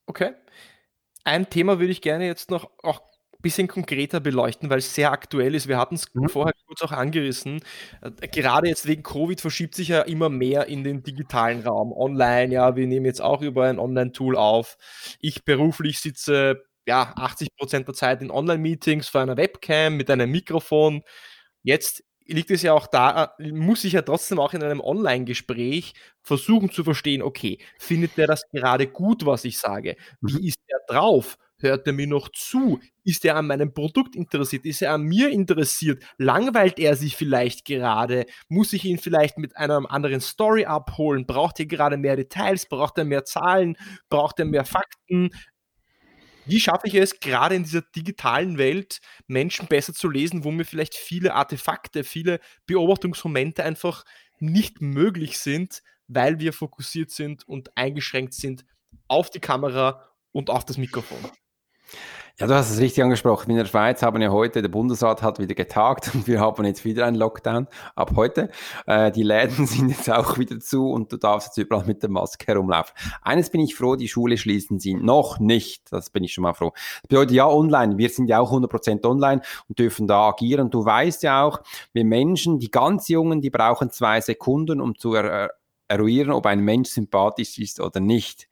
Okay. 0.05 0.33
Ein 1.23 1.49
Thema 1.49 1.79
würde 1.79 1.91
ich 1.91 2.01
gerne 2.01 2.25
jetzt 2.25 2.49
noch 2.49 2.71
auch 2.81 3.01
bisschen 3.41 3.67
konkreter 3.67 4.19
beleuchten, 4.19 4.69
weil 4.69 4.79
es 4.79 4.93
sehr 4.93 5.11
aktuell 5.11 5.55
ist. 5.55 5.67
Wir 5.67 5.77
hatten 5.77 5.95
es 5.95 6.13
mhm. 6.13 6.29
vorher 6.29 6.53
kurz 6.67 6.81
auch 6.81 6.91
angerissen. 6.91 7.61
Äh, 8.01 8.27
gerade 8.27 8.67
jetzt 8.67 8.87
wegen 8.87 9.03
Covid 9.03 9.41
verschiebt 9.41 9.75
sich 9.75 9.89
ja 9.89 10.01
immer 10.01 10.29
mehr 10.29 10.67
in 10.67 10.83
den 10.83 11.03
digitalen 11.03 11.61
Raum. 11.61 11.91
Online, 11.91 12.53
ja, 12.53 12.75
wir 12.75 12.87
nehmen 12.87 13.05
jetzt 13.05 13.21
auch 13.21 13.41
über 13.41 13.65
ein 13.65 13.79
Online-Tool 13.79 14.35
auf. 14.35 14.77
Ich 15.19 15.43
beruflich 15.43 15.99
sitze 15.99 16.63
ja 16.87 17.13
80 17.15 17.55
Prozent 17.55 17.87
der 17.87 17.95
Zeit 17.95 18.21
in 18.21 18.31
Online-Meetings 18.31 19.07
vor 19.07 19.21
einer 19.21 19.37
Webcam 19.37 19.97
mit 19.97 20.09
einem 20.09 20.31
Mikrofon. 20.31 21.03
Jetzt 21.63 22.03
liegt 22.25 22.51
es 22.51 22.61
ja 22.61 22.73
auch 22.73 22.87
da, 22.87 23.35
muss 23.39 23.83
ich 23.83 23.93
ja 23.93 24.01
trotzdem 24.01 24.39
auch 24.39 24.53
in 24.53 24.63
einem 24.63 24.79
Online-Gespräch 24.79 25.93
versuchen 26.21 26.71
zu 26.71 26.83
verstehen, 26.83 27.21
okay, 27.21 27.59
findet 27.77 28.17
der 28.17 28.27
das 28.27 28.43
gerade 28.51 28.87
gut, 28.87 29.25
was 29.25 29.43
ich 29.45 29.59
sage? 29.59 29.95
Wie 30.21 30.33
mhm. 30.33 30.47
ist 30.47 30.59
der 30.69 30.79
drauf? 30.87 31.37
Hört 31.61 31.87
er 31.87 31.93
mir 31.93 32.07
noch 32.07 32.29
zu? 32.29 32.79
Ist 33.03 33.23
er 33.23 33.35
an 33.35 33.47
meinem 33.47 33.73
Produkt 33.73 34.15
interessiert? 34.15 34.65
Ist 34.65 34.81
er 34.81 34.93
an 34.93 35.03
mir 35.03 35.29
interessiert? 35.29 36.03
Langweilt 36.17 36.79
er 36.79 36.95
sich 36.95 37.15
vielleicht 37.15 37.65
gerade? 37.65 38.25
Muss 38.49 38.73
ich 38.73 38.85
ihn 38.85 38.97
vielleicht 38.97 39.37
mit 39.37 39.55
einer 39.57 39.89
anderen 39.91 40.21
Story 40.21 40.65
abholen? 40.65 41.25
Braucht 41.25 41.59
er 41.59 41.67
gerade 41.67 41.97
mehr 41.97 42.15
Details? 42.15 42.67
Braucht 42.67 42.97
er 42.97 43.05
mehr 43.05 43.25
Zahlen? 43.25 43.77
Braucht 44.09 44.39
er 44.39 44.45
mehr 44.45 44.65
Fakten? 44.65 45.29
Wie 46.45 46.59
schaffe 46.59 46.87
ich 46.87 46.95
es, 46.95 47.19
gerade 47.19 47.55
in 47.55 47.63
dieser 47.63 47.81
digitalen 47.81 48.57
Welt 48.57 48.99
Menschen 49.27 49.67
besser 49.67 49.93
zu 49.93 50.09
lesen, 50.09 50.43
wo 50.43 50.51
mir 50.51 50.65
vielleicht 50.65 50.95
viele 50.95 51.35
Artefakte, 51.35 52.03
viele 52.03 52.39
Beobachtungsmomente 52.65 53.63
einfach 53.63 54.03
nicht 54.39 54.81
möglich 54.81 55.37
sind, 55.37 55.83
weil 56.07 56.39
wir 56.39 56.51
fokussiert 56.51 57.11
sind 57.11 57.47
und 57.47 57.77
eingeschränkt 57.77 58.33
sind 58.33 58.65
auf 59.07 59.29
die 59.29 59.39
Kamera 59.39 60.09
und 60.31 60.49
auf 60.49 60.65
das 60.65 60.77
Mikrofon? 60.77 61.19
Ja, 62.41 62.47
du 62.47 62.55
hast 62.55 62.71
es 62.71 62.79
richtig 62.79 63.03
angesprochen. 63.03 63.51
In 63.51 63.57
der 63.57 63.65
Schweiz 63.65 64.01
haben 64.01 64.19
ja 64.19 64.31
heute, 64.31 64.63
der 64.63 64.69
Bundesrat 64.69 65.21
hat 65.21 65.37
wieder 65.37 65.53
getagt 65.53 66.09
und 66.15 66.25
wir 66.25 66.39
haben 66.39 66.65
jetzt 66.65 66.83
wieder 66.83 67.05
einen 67.05 67.17
Lockdown 67.17 67.67
ab 67.95 68.13
heute. 68.15 68.49
Äh, 68.87 69.11
die 69.11 69.21
Läden 69.21 69.65
sind 69.67 69.89
jetzt 69.89 70.09
auch 70.09 70.39
wieder 70.39 70.59
zu 70.59 70.89
und 70.89 71.11
du 71.11 71.17
darfst 71.17 71.49
jetzt 71.49 71.57
überall 71.57 71.85
mit 71.85 72.01
der 72.01 72.09
Maske 72.09 72.47
herumlaufen. 72.47 72.95
Eines 73.21 73.51
bin 73.51 73.61
ich 73.61 73.75
froh, 73.75 73.95
die 73.95 74.07
Schule 74.07 74.39
schließen 74.39 74.79
sie 74.79 74.95
noch 74.95 75.37
nicht. 75.37 75.91
Das 75.91 76.09
bin 76.09 76.23
ich 76.23 76.33
schon 76.33 76.41
mal 76.41 76.53
froh. 76.53 76.71
Das 76.73 77.09
bedeutet 77.09 77.35
ja 77.35 77.47
online. 77.47 77.99
Wir 77.99 78.09
sind 78.09 78.27
ja 78.27 78.39
auch 78.39 78.51
100% 78.51 79.05
online 79.05 79.41
und 79.67 79.77
dürfen 79.77 80.07
da 80.07 80.29
agieren. 80.29 80.71
Du 80.71 80.83
weißt 80.83 81.21
ja 81.21 81.43
auch, 81.43 81.61
wir 81.93 82.05
Menschen, 82.05 82.57
die 82.57 82.71
ganz 82.71 83.07
Jungen, 83.07 83.41
die 83.41 83.51
brauchen 83.51 83.91
zwei 83.91 84.19
Sekunden, 84.19 84.81
um 84.81 84.97
zu 84.97 85.13
er 85.13 85.51
eruieren, 85.91 86.31
ob 86.31 86.45
ein 86.45 86.61
Mensch 86.61 86.89
sympathisch 86.89 87.59
ist 87.59 87.79
oder 87.79 87.99
nicht 87.99 88.47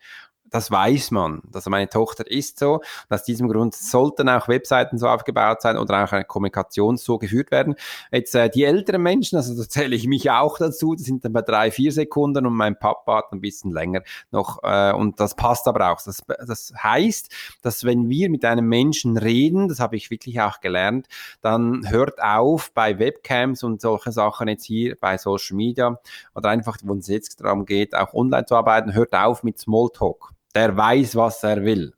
das 0.51 0.71
weiß 0.71 1.11
man. 1.11 1.41
Also 1.53 1.69
meine 1.69 1.89
Tochter 1.89 2.29
ist 2.29 2.59
so. 2.59 2.75
Und 2.75 2.83
aus 3.09 3.23
diesem 3.23 3.47
Grund 3.49 3.75
sollten 3.75 4.29
auch 4.29 4.47
Webseiten 4.47 4.97
so 4.97 5.07
aufgebaut 5.07 5.61
sein 5.61 5.77
oder 5.77 6.03
auch 6.03 6.11
eine 6.11 6.25
Kommunikation 6.25 6.97
so 6.97 7.17
geführt 7.17 7.51
werden. 7.51 7.75
Jetzt 8.11 8.35
äh, 8.35 8.49
die 8.49 8.63
älteren 8.63 9.01
Menschen, 9.01 9.37
also 9.37 9.55
da 9.55 9.67
zähle 9.67 9.95
ich 9.95 10.07
mich 10.07 10.29
auch 10.31 10.57
dazu, 10.57 10.95
das 10.95 11.05
sind 11.05 11.25
dann 11.25 11.33
bei 11.33 11.41
drei, 11.41 11.71
vier 11.71 11.91
Sekunden 11.91 12.45
und 12.45 12.53
mein 12.53 12.77
Papa 12.77 13.17
hat 13.17 13.31
ein 13.31 13.41
bisschen 13.41 13.71
länger 13.71 14.01
noch. 14.31 14.59
Äh, 14.63 14.93
und 14.93 15.19
das 15.19 15.35
passt 15.35 15.67
aber 15.67 15.91
auch. 15.91 16.01
Das, 16.01 16.23
das 16.45 16.73
heißt, 16.81 17.33
dass 17.61 17.83
wenn 17.83 18.09
wir 18.09 18.29
mit 18.29 18.45
einem 18.45 18.67
Menschen 18.67 19.17
reden, 19.17 19.67
das 19.67 19.79
habe 19.79 19.95
ich 19.95 20.09
wirklich 20.09 20.41
auch 20.41 20.59
gelernt, 20.59 21.07
dann 21.41 21.89
hört 21.89 22.21
auf 22.21 22.71
bei 22.73 22.99
Webcams 22.99 23.63
und 23.63 23.81
solche 23.81 24.11
Sachen 24.11 24.47
jetzt 24.47 24.65
hier 24.65 24.95
bei 24.99 25.17
Social 25.17 25.55
Media 25.55 25.99
oder 26.35 26.49
einfach, 26.49 26.77
wo 26.83 26.95
es 26.95 27.07
jetzt 27.07 27.41
darum 27.41 27.65
geht, 27.65 27.95
auch 27.95 28.13
online 28.13 28.45
zu 28.45 28.55
arbeiten, 28.55 28.93
hört 28.93 29.13
auf 29.13 29.43
mit 29.43 29.59
Smalltalk 29.59 30.33
der 30.55 30.75
weiß, 30.75 31.15
was 31.15 31.43
er 31.43 31.63
will. 31.63 31.93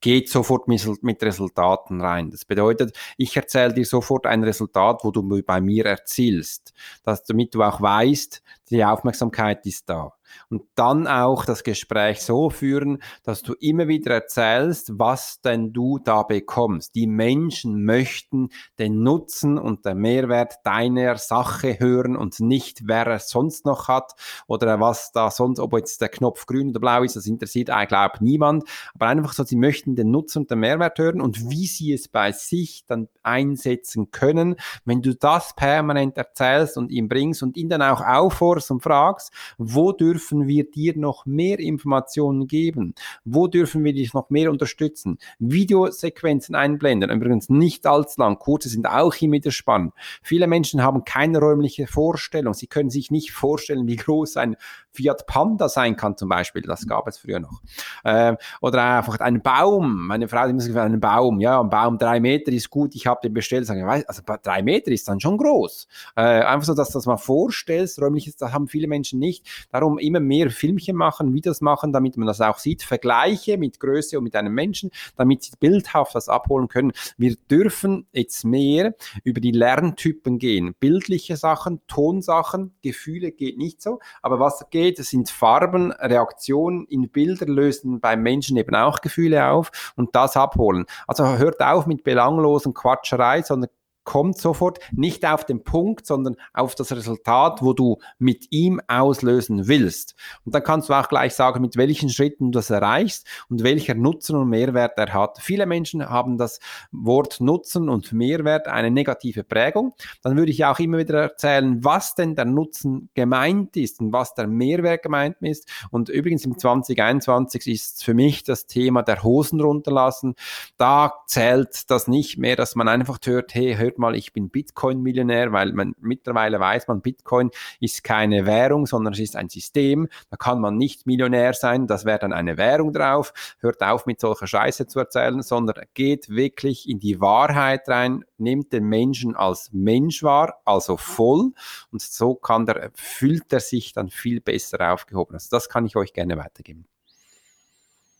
Geht 0.00 0.30
sofort 0.30 0.68
mit 0.68 1.22
Resultaten 1.22 2.00
rein. 2.00 2.30
Das 2.30 2.44
bedeutet, 2.44 2.96
ich 3.16 3.36
erzähle 3.36 3.74
dir 3.74 3.84
sofort 3.84 4.26
ein 4.26 4.44
Resultat, 4.44 5.00
wo 5.02 5.10
du 5.10 5.42
bei 5.42 5.60
mir 5.60 5.86
erzielst, 5.86 6.72
dass, 7.02 7.24
damit 7.24 7.54
du 7.54 7.62
auch 7.62 7.80
weißt, 7.80 8.42
die 8.70 8.84
Aufmerksamkeit 8.84 9.64
ist 9.66 9.88
da 9.88 10.12
und 10.48 10.62
dann 10.74 11.06
auch 11.06 11.44
das 11.44 11.64
Gespräch 11.64 12.20
so 12.20 12.50
führen, 12.50 13.02
dass 13.22 13.42
du 13.42 13.54
immer 13.54 13.88
wieder 13.88 14.14
erzählst, 14.14 14.92
was 14.98 15.40
denn 15.40 15.72
du 15.72 15.98
da 15.98 16.22
bekommst. 16.22 16.94
Die 16.94 17.06
Menschen 17.06 17.84
möchten 17.84 18.48
den 18.78 19.02
Nutzen 19.02 19.58
und 19.58 19.84
den 19.84 19.98
Mehrwert 19.98 20.54
deiner 20.64 21.16
Sache 21.16 21.78
hören 21.78 22.16
und 22.16 22.40
nicht, 22.40 22.86
wer 22.86 23.06
es 23.08 23.28
sonst 23.28 23.64
noch 23.64 23.88
hat 23.88 24.12
oder 24.46 24.80
was 24.80 25.12
da 25.12 25.30
sonst, 25.30 25.58
ob 25.58 25.74
jetzt 25.74 26.00
der 26.00 26.08
Knopf 26.08 26.46
grün 26.46 26.70
oder 26.70 26.80
blau 26.80 27.02
ist, 27.02 27.16
das 27.16 27.26
interessiert, 27.26 27.70
ich 27.82 27.88
glaube, 27.88 28.18
niemand. 28.20 28.64
Aber 28.94 29.06
einfach 29.06 29.32
so, 29.32 29.44
sie 29.44 29.56
möchten 29.56 29.96
den 29.96 30.10
Nutzen 30.10 30.40
und 30.40 30.50
den 30.50 30.60
Mehrwert 30.60 30.98
hören 30.98 31.20
und 31.20 31.50
wie 31.50 31.66
sie 31.66 31.92
es 31.92 32.08
bei 32.08 32.32
sich 32.32 32.84
dann 32.86 33.08
einsetzen 33.22 34.10
können. 34.10 34.56
Wenn 34.84 35.02
du 35.02 35.14
das 35.14 35.54
permanent 35.54 36.16
erzählst 36.16 36.76
und 36.76 36.90
ihm 36.90 37.08
bringst 37.08 37.42
und 37.42 37.56
ihn 37.56 37.68
dann 37.68 37.82
auch 37.82 38.00
aufforderst 38.00 38.53
und 38.70 38.82
fragst, 38.82 39.32
wo 39.58 39.92
dürfen 39.92 40.46
wir 40.46 40.70
dir 40.70 40.96
noch 40.96 41.26
mehr 41.26 41.58
Informationen 41.58 42.46
geben? 42.46 42.94
Wo 43.24 43.46
dürfen 43.46 43.84
wir 43.84 43.92
dich 43.92 44.14
noch 44.14 44.30
mehr 44.30 44.50
unterstützen? 44.50 45.18
Videosequenzen 45.38 46.54
einblenden, 46.54 47.10
übrigens 47.10 47.48
nicht 47.48 47.86
allzu 47.86 48.20
lang, 48.20 48.38
kurze 48.38 48.68
sind 48.68 48.86
auch 48.86 49.14
immer 49.20 49.34
wieder 49.34 49.50
spannend. 49.50 49.92
Viele 50.22 50.46
Menschen 50.46 50.82
haben 50.82 51.04
keine 51.04 51.38
räumliche 51.38 51.86
Vorstellung. 51.86 52.54
Sie 52.54 52.66
können 52.66 52.90
sich 52.90 53.10
nicht 53.10 53.32
vorstellen, 53.32 53.86
wie 53.86 53.96
groß 53.96 54.36
ein 54.36 54.56
Fiat 54.90 55.26
Panda 55.26 55.68
sein 55.68 55.96
kann 55.96 56.16
zum 56.16 56.28
Beispiel. 56.28 56.62
Das 56.62 56.86
gab 56.86 57.08
es 57.08 57.18
früher 57.18 57.40
noch. 57.40 57.60
Äh, 58.04 58.36
oder 58.60 58.98
einfach 58.98 59.18
ein 59.20 59.42
Baum. 59.42 60.06
Meine 60.06 60.28
Frau, 60.28 60.46
die 60.46 60.52
muss 60.52 60.64
sagen, 60.64 60.94
ein 60.94 61.00
Baum. 61.00 61.40
Ja, 61.40 61.60
ein 61.60 61.68
Baum 61.68 61.98
drei 61.98 62.20
Meter 62.20 62.52
ist 62.52 62.70
gut. 62.70 62.94
Ich 62.94 63.06
habe 63.06 63.20
den 63.22 63.34
bestellt. 63.34 63.66
Sagen, 63.66 63.84
also 63.84 64.22
drei 64.42 64.62
Meter 64.62 64.92
ist 64.92 65.08
dann 65.08 65.20
schon 65.20 65.36
groß. 65.36 65.88
Äh, 66.16 66.22
einfach 66.22 66.66
so, 66.66 66.74
dass 66.74 66.90
du 66.90 66.94
das 66.98 67.06
mal 67.06 67.16
vorstellst. 67.16 68.00
Räumliches, 68.00 68.36
das 68.44 68.52
haben 68.52 68.68
viele 68.68 68.86
Menschen 68.86 69.18
nicht. 69.18 69.46
Darum 69.70 69.98
immer 69.98 70.20
mehr 70.20 70.50
Filmchen 70.50 70.96
machen, 70.96 71.32
Videos 71.32 71.60
machen, 71.60 71.92
damit 71.92 72.16
man 72.16 72.26
das 72.26 72.40
auch 72.40 72.58
sieht. 72.58 72.82
Vergleiche 72.82 73.58
mit 73.58 73.80
Größe 73.80 74.18
und 74.18 74.24
mit 74.24 74.36
einem 74.36 74.54
Menschen, 74.54 74.90
damit 75.16 75.42
sie 75.42 75.52
bildhaft 75.58 76.14
das 76.14 76.28
abholen 76.28 76.68
können. 76.68 76.92
Wir 77.16 77.36
dürfen 77.50 78.06
jetzt 78.12 78.44
mehr 78.44 78.94
über 79.22 79.40
die 79.40 79.52
Lerntypen 79.52 80.38
gehen. 80.38 80.74
Bildliche 80.78 81.36
Sachen, 81.36 81.80
Tonsachen, 81.86 82.74
Gefühle 82.82 83.32
geht 83.32 83.58
nicht 83.58 83.82
so. 83.82 84.00
Aber 84.22 84.38
was 84.40 84.68
geht 84.70 84.98
sind 84.98 85.30
Farben, 85.30 85.92
Reaktionen 85.92 86.86
in 86.86 87.08
Bilder 87.08 87.46
lösen 87.46 88.00
beim 88.00 88.22
Menschen 88.22 88.56
eben 88.56 88.74
auch 88.74 89.00
Gefühle 89.00 89.48
auf 89.48 89.92
und 89.96 90.14
das 90.14 90.36
abholen. 90.36 90.86
Also 91.06 91.38
hört 91.38 91.60
auf 91.60 91.86
mit 91.86 92.04
belanglosen 92.04 92.74
Quatscherei, 92.74 93.42
sondern 93.42 93.70
kommt 94.04 94.38
sofort 94.38 94.78
nicht 94.92 95.26
auf 95.26 95.44
den 95.44 95.64
Punkt, 95.64 96.06
sondern 96.06 96.36
auf 96.52 96.74
das 96.74 96.92
Resultat, 96.92 97.62
wo 97.62 97.72
du 97.72 97.98
mit 98.18 98.46
ihm 98.50 98.80
auslösen 98.86 99.66
willst. 99.66 100.14
Und 100.44 100.54
dann 100.54 100.62
kannst 100.62 100.88
du 100.88 100.94
auch 100.94 101.08
gleich 101.08 101.34
sagen, 101.34 101.60
mit 101.60 101.76
welchen 101.76 102.10
Schritten 102.10 102.52
du 102.52 102.58
das 102.58 102.70
erreichst 102.70 103.26
und 103.48 103.62
welcher 103.62 103.94
Nutzen 103.94 104.36
und 104.36 104.48
Mehrwert 104.48 104.98
er 104.98 105.12
hat. 105.12 105.38
Viele 105.40 105.66
Menschen 105.66 106.08
haben 106.08 106.38
das 106.38 106.60
Wort 106.92 107.40
Nutzen 107.40 107.88
und 107.88 108.12
Mehrwert 108.12 108.68
eine 108.68 108.90
negative 108.90 109.44
Prägung. 109.44 109.94
Dann 110.22 110.36
würde 110.36 110.52
ich 110.52 110.64
auch 110.64 110.78
immer 110.78 110.98
wieder 110.98 111.20
erzählen, 111.20 111.82
was 111.84 112.14
denn 112.14 112.36
der 112.36 112.44
Nutzen 112.44 113.08
gemeint 113.14 113.76
ist 113.76 114.00
und 114.00 114.12
was 114.12 114.34
der 114.34 114.46
Mehrwert 114.46 115.02
gemeint 115.02 115.36
ist. 115.40 115.68
Und 115.90 116.08
übrigens 116.08 116.44
im 116.44 116.58
2021 116.58 117.66
ist 117.66 118.04
für 118.04 118.14
mich 118.14 118.44
das 118.44 118.66
Thema 118.66 119.02
der 119.02 119.22
Hosen 119.22 119.60
runterlassen. 119.60 120.34
Da 120.76 121.12
zählt 121.26 121.90
das 121.90 122.08
nicht 122.08 122.38
mehr, 122.38 122.56
dass 122.56 122.74
man 122.74 122.88
einfach 122.88 123.18
hört, 123.24 123.54
hey, 123.54 123.76
hört 123.76 123.93
mal, 123.98 124.14
ich 124.14 124.32
bin 124.32 124.50
Bitcoin-Millionär, 124.50 125.52
weil 125.52 125.72
man 125.72 125.94
mittlerweile 126.00 126.60
weiß 126.60 126.88
man, 126.88 127.00
Bitcoin 127.00 127.50
ist 127.80 128.04
keine 128.04 128.46
Währung, 128.46 128.86
sondern 128.86 129.12
es 129.14 129.20
ist 129.20 129.36
ein 129.36 129.48
System. 129.48 130.08
Da 130.30 130.36
kann 130.36 130.60
man 130.60 130.76
nicht 130.76 131.06
Millionär 131.06 131.54
sein, 131.54 131.86
das 131.86 132.04
wäre 132.04 132.18
dann 132.18 132.32
eine 132.32 132.56
Währung 132.56 132.92
drauf. 132.92 133.32
Hört 133.60 133.82
auf 133.82 134.06
mit 134.06 134.20
solcher 134.20 134.46
Scheiße 134.46 134.86
zu 134.86 134.98
erzählen, 134.98 135.42
sondern 135.42 135.84
geht 135.94 136.28
wirklich 136.28 136.88
in 136.88 136.98
die 136.98 137.20
Wahrheit 137.20 137.88
rein, 137.88 138.24
nimmt 138.38 138.72
den 138.72 138.84
Menschen 138.84 139.36
als 139.36 139.70
Mensch 139.72 140.22
wahr, 140.22 140.60
also 140.64 140.96
voll. 140.96 141.52
Und 141.90 142.02
so 142.02 142.34
kann 142.34 142.66
der, 142.66 142.90
fühlt 142.94 143.52
er 143.52 143.60
sich 143.60 143.92
dann 143.92 144.10
viel 144.10 144.40
besser 144.40 144.92
aufgehoben. 144.92 145.34
Also 145.34 145.48
das 145.50 145.68
kann 145.68 145.86
ich 145.86 145.96
euch 145.96 146.12
gerne 146.12 146.36
weitergeben. 146.36 146.86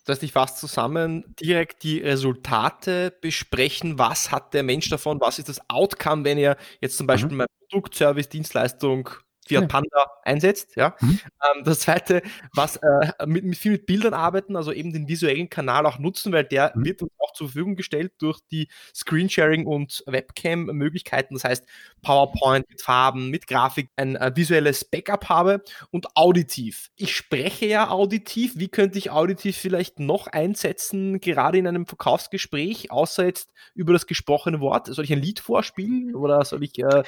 Das 0.05 0.17
heißt, 0.17 0.23
ich 0.23 0.33
fasse 0.33 0.61
zusammen, 0.67 1.25
direkt 1.41 1.83
die 1.83 1.99
Resultate 1.99 3.17
besprechen. 3.21 3.99
Was 3.99 4.31
hat 4.31 4.53
der 4.53 4.63
Mensch 4.63 4.91
davon? 4.91 5.21
Was 5.21 5.39
ist 5.39 5.49
das 5.49 5.61
Outcome, 5.69 6.25
wenn 6.25 6.39
er 6.39 6.57
jetzt 6.81 6.99
zum 6.99 7.07
Beispiel 7.07 7.33
mhm. 7.33 7.39
mein 7.39 7.47
Produkt, 7.71 7.95
Service, 7.95 8.29
Dienstleistung 8.29 9.09
Fiat 9.47 9.69
Panda 9.69 10.07
einsetzt. 10.23 10.77
Ja. 10.77 10.97
Mhm. 11.01 11.21
Ähm, 11.57 11.65
das 11.65 11.81
zweite, 11.81 12.23
was 12.55 12.77
äh, 12.77 13.27
mit, 13.27 13.45
mit, 13.45 13.59
viel 13.59 13.73
mit 13.73 13.87
Bildern 13.87 14.15
arbeiten, 14.15 14.57
also 14.57 14.73
eben 14.73 14.93
den 14.93 15.09
visuellen 15.09 15.49
Kanal 15.49 15.87
auch 15.87 15.99
nutzen, 15.99 16.33
weil 16.33 16.45
der 16.45 16.73
mhm. 16.75 16.85
wird 16.85 17.03
uns 17.03 17.13
auch 17.19 17.33
zur 17.33 17.49
Verfügung 17.49 17.77
gestellt 17.77 18.13
durch 18.19 18.41
die 18.51 18.69
Screensharing 18.95 19.67
und 19.67 20.03
Webcam-Möglichkeiten. 20.07 21.35
Das 21.35 21.45
heißt, 21.45 21.65
PowerPoint 22.03 22.69
mit 22.69 22.81
Farben, 22.81 23.31
mit 23.31 23.47
Grafik, 23.47 23.91
ein 23.97 24.17
äh, 24.17 24.33
visuelles 24.35 24.85
Backup 24.85 25.29
habe 25.29 25.63
und 25.91 26.17
auditiv. 26.17 26.91
Ich 26.97 27.15
spreche 27.15 27.67
ja 27.67 27.91
auditiv. 27.91 28.53
Wie 28.57 28.69
könnte 28.69 28.99
ich 28.99 29.11
auditiv 29.11 29.57
vielleicht 29.57 30.01
noch 30.01 30.27
einsetzen, 30.27 31.21
gerade 31.21 31.59
in 31.59 31.67
einem 31.67 31.87
Verkaufsgespräch, 31.87 32.91
außer 32.91 33.25
jetzt 33.27 33.51
über 33.75 33.93
das 33.93 34.07
gesprochene 34.07 34.61
Wort? 34.61 34.87
Soll 34.87 35.05
ich 35.05 35.13
ein 35.13 35.21
Lied 35.21 35.41
vorspielen 35.41 36.15
oder 36.15 36.45
soll 36.45 36.63
ich 36.63 36.79
äh, 36.79 37.03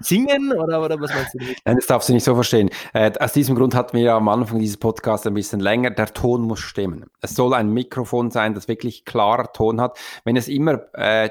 singen 0.00 0.52
oder, 0.52 0.82
oder 0.82 1.00
was 1.00 1.12
meinst 1.12 1.34
du? 1.34 1.38
Das 1.82 1.88
darfst 1.88 2.08
du 2.08 2.12
nicht 2.12 2.22
so 2.22 2.34
verstehen. 2.34 2.70
Äh, 2.92 3.10
aus 3.18 3.32
diesem 3.32 3.56
Grund 3.56 3.74
hatten 3.74 3.96
wir 3.96 4.04
ja 4.04 4.16
am 4.16 4.28
Anfang 4.28 4.60
dieses 4.60 4.76
Podcasts 4.76 5.26
ein 5.26 5.34
bisschen 5.34 5.58
länger. 5.58 5.90
Der 5.90 6.06
Ton 6.06 6.42
muss 6.42 6.60
stimmen. 6.60 7.06
Es 7.20 7.34
soll 7.34 7.54
ein 7.54 7.70
Mikrofon 7.70 8.30
sein, 8.30 8.54
das 8.54 8.68
wirklich 8.68 9.04
klarer 9.04 9.52
Ton 9.52 9.80
hat. 9.80 9.98
Wenn 10.24 10.36
es 10.36 10.46
immer 10.46 10.82
äh, 10.94 11.30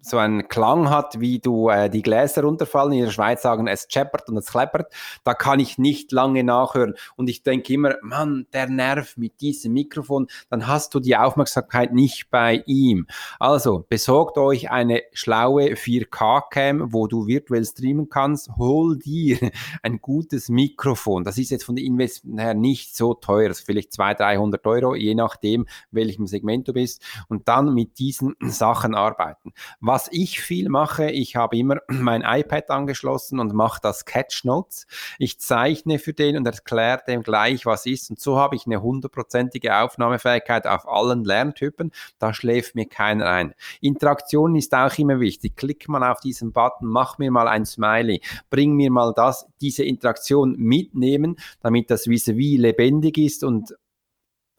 so 0.00 0.18
einen 0.18 0.48
Klang 0.48 0.90
hat, 0.90 1.20
wie 1.20 1.38
du 1.38 1.68
äh, 1.68 1.90
die 1.90 2.02
Gläser 2.02 2.42
runterfallen. 2.42 2.92
In 2.92 3.04
der 3.04 3.10
Schweiz 3.10 3.42
sagen, 3.42 3.66
es 3.66 3.86
scheppert 3.88 4.28
und 4.28 4.36
es 4.36 4.46
kleppert. 4.46 4.92
Da 5.24 5.34
kann 5.34 5.60
ich 5.60 5.78
nicht 5.78 6.12
lange 6.12 6.44
nachhören. 6.44 6.94
Und 7.16 7.28
ich 7.28 7.42
denke 7.42 7.72
immer, 7.72 7.96
Mann, 8.02 8.46
der 8.52 8.68
Nerv 8.68 9.16
mit 9.16 9.40
diesem 9.40 9.72
Mikrofon, 9.72 10.28
dann 10.50 10.66
hast 10.66 10.94
du 10.94 11.00
die 11.00 11.16
Aufmerksamkeit 11.16 11.92
nicht 11.92 12.30
bei 12.30 12.62
ihm. 12.66 13.06
Also 13.38 13.84
besorgt 13.88 14.38
euch 14.38 14.70
eine 14.70 15.02
schlaue 15.12 15.74
4K-Cam, 15.74 16.92
wo 16.92 17.06
du 17.06 17.26
virtuell 17.26 17.64
streamen 17.64 18.08
kannst. 18.08 18.50
Hol 18.56 18.98
dir 18.98 19.38
ein 19.82 20.00
gutes 20.00 20.48
Mikrofon. 20.48 21.24
Das 21.24 21.38
ist 21.38 21.50
jetzt 21.50 21.64
von 21.64 21.76
den 21.76 21.86
Investment 21.86 22.40
her 22.40 22.54
nicht 22.54 22.96
so 22.96 23.14
teuer. 23.14 23.48
Das 23.48 23.60
ist 23.60 23.66
vielleicht 23.66 23.92
200, 23.92 24.20
300 24.20 24.66
Euro, 24.66 24.94
je 24.94 25.14
nachdem, 25.14 25.66
welchem 25.90 26.26
Segment 26.26 26.68
du 26.68 26.72
bist. 26.72 27.02
Und 27.28 27.48
dann 27.48 27.74
mit 27.74 27.98
diesen 27.98 28.36
Sachen 28.40 28.94
arbeiten. 28.94 29.52
Was 29.80 30.08
ich 30.10 30.40
viel 30.40 30.68
mache, 30.68 31.10
ich 31.10 31.36
habe 31.36 31.56
immer 31.56 31.76
mein 31.88 32.22
iPad 32.22 32.70
angeschlossen 32.70 33.40
und 33.40 33.52
mache 33.52 33.80
das 33.82 34.00
Sketchnotes. 34.00 34.86
Ich 35.18 35.40
zeichne 35.40 35.98
für 35.98 36.12
den 36.12 36.36
und 36.36 36.46
erkläre 36.46 37.02
dem 37.06 37.22
gleich, 37.22 37.66
was 37.66 37.86
ist. 37.86 38.10
Und 38.10 38.20
so 38.20 38.38
habe 38.38 38.56
ich 38.56 38.66
eine 38.66 38.82
hundertprozentige 38.82 39.76
Aufnahmefähigkeit 39.76 40.66
auf 40.66 40.88
allen 40.88 41.24
Lerntypen. 41.24 41.92
Da 42.18 42.34
schläft 42.34 42.74
mir 42.74 42.86
keiner 42.86 43.26
ein. 43.26 43.54
Interaktion 43.80 44.56
ist 44.56 44.74
auch 44.74 44.96
immer 44.98 45.20
wichtig. 45.20 45.56
Klick 45.56 45.88
mal 45.88 46.08
auf 46.10 46.20
diesen 46.20 46.52
Button, 46.52 46.86
mach 46.88 47.18
mir 47.18 47.30
mal 47.30 47.48
ein 47.48 47.64
Smiley, 47.64 48.20
bring 48.50 48.74
mir 48.74 48.90
mal 48.90 49.12
das, 49.14 49.46
diese 49.60 49.84
Interaktion 49.84 50.56
mitnehmen, 50.56 51.36
damit 51.60 51.90
das 51.90 52.06
vis-à-vis 52.06 52.58
-vis 52.58 52.60
lebendig 52.60 53.18
ist 53.18 53.44
und 53.44 53.74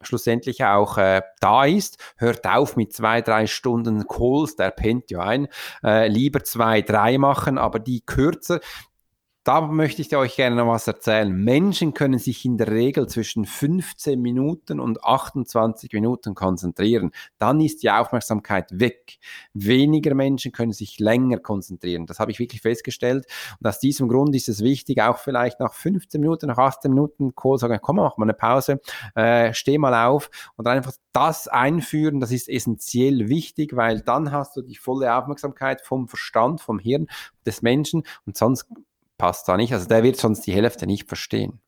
schlussendlich 0.06 0.64
auch 0.64 0.98
äh, 0.98 1.22
da 1.40 1.66
ist. 1.66 1.98
Hört 2.18 2.46
auf 2.46 2.76
mit 2.76 2.94
zwei, 2.94 3.22
drei 3.22 3.48
Stunden 3.48 4.08
Calls, 4.08 4.56
der 4.56 4.72
pennt 4.72 5.12
ja 5.12 5.22
ein. 5.22 5.48
Äh, 5.84 6.08
lieber 6.08 6.44
zwei, 6.44 6.82
drei 6.82 7.18
machen, 7.18 7.58
aber 7.58 7.80
die 7.80 8.02
kürzer. 8.02 8.60
Da 9.44 9.60
möchte 9.60 10.02
ich 10.02 10.16
euch 10.16 10.38
gerne 10.38 10.56
noch 10.56 10.68
was 10.68 10.88
erzählen. 10.88 11.30
Menschen 11.32 11.94
können 11.94 12.18
sich 12.18 12.46
in 12.46 12.58
der 12.58 12.72
Regel 12.72 13.08
zwischen 13.08 13.46
15 13.46 14.22
Minuten 14.22 14.80
und 14.80 15.04
28 15.04 15.92
Minuten 15.92 16.34
konzentrieren. 16.34 17.12
Dann 17.40 17.60
ist 17.60 17.84
die 17.84 17.92
Aufmerksamkeit 17.92 18.80
weg. 18.80 19.20
Weniger 19.54 20.16
Menschen 20.16 20.54
können 20.54 20.72
sich 20.72 20.98
länger 21.00 21.40
konzentrieren. 21.40 22.06
Das 22.06 22.20
habe 22.20 22.32
ich 22.32 22.40
wirklich 22.40 22.62
festgestellt. 22.62 23.26
Und 23.60 23.68
aus 23.68 23.80
diesem 23.80 24.08
Grund 24.08 24.34
ist 24.34 24.48
es 24.48 24.62
wichtig, 24.62 25.02
auch 25.02 25.18
vielleicht 25.18 25.60
nach 25.60 25.74
15 25.74 26.22
Minuten, 26.22 26.48
nach 26.48 26.58
18 26.58 26.92
Minuten 26.92 27.36
Call 27.36 27.58
sagen, 27.58 27.80
komm, 27.82 27.98
mach 27.98 28.16
mal 28.16 28.26
eine 28.26 28.34
Pause, 28.34 28.80
äh, 29.16 29.54
steh 29.54 29.78
mal 29.78 30.08
auf 30.08 30.30
und 30.56 30.68
einfach 30.68 30.94
das 31.12 31.50
einführen. 31.50 32.22
Das 32.22 32.32
ist 32.32 32.48
essentiell 32.48 33.28
wichtig, 33.28 33.76
weil 33.76 34.00
dann 34.02 34.32
hast 34.32 34.56
du 34.56 34.62
die 34.62 34.78
volle 34.78 35.14
Aufmerksamkeit 35.14 35.82
vom 35.82 36.08
Verstand, 36.08 36.62
vom 36.62 36.80
Hirn 36.80 37.08
des 37.46 37.62
Menschen 37.62 38.04
und 38.26 38.38
sonst 38.38 38.68
passt 39.24 39.48
da 39.48 39.56
nicht. 39.56 39.72
Also 39.72 39.88
der 39.88 40.04
wird 40.04 40.18
sonst 40.18 40.42
die 40.42 40.52
Hälfte 40.52 40.86
nicht 40.86 41.08
verstehen. 41.08 41.62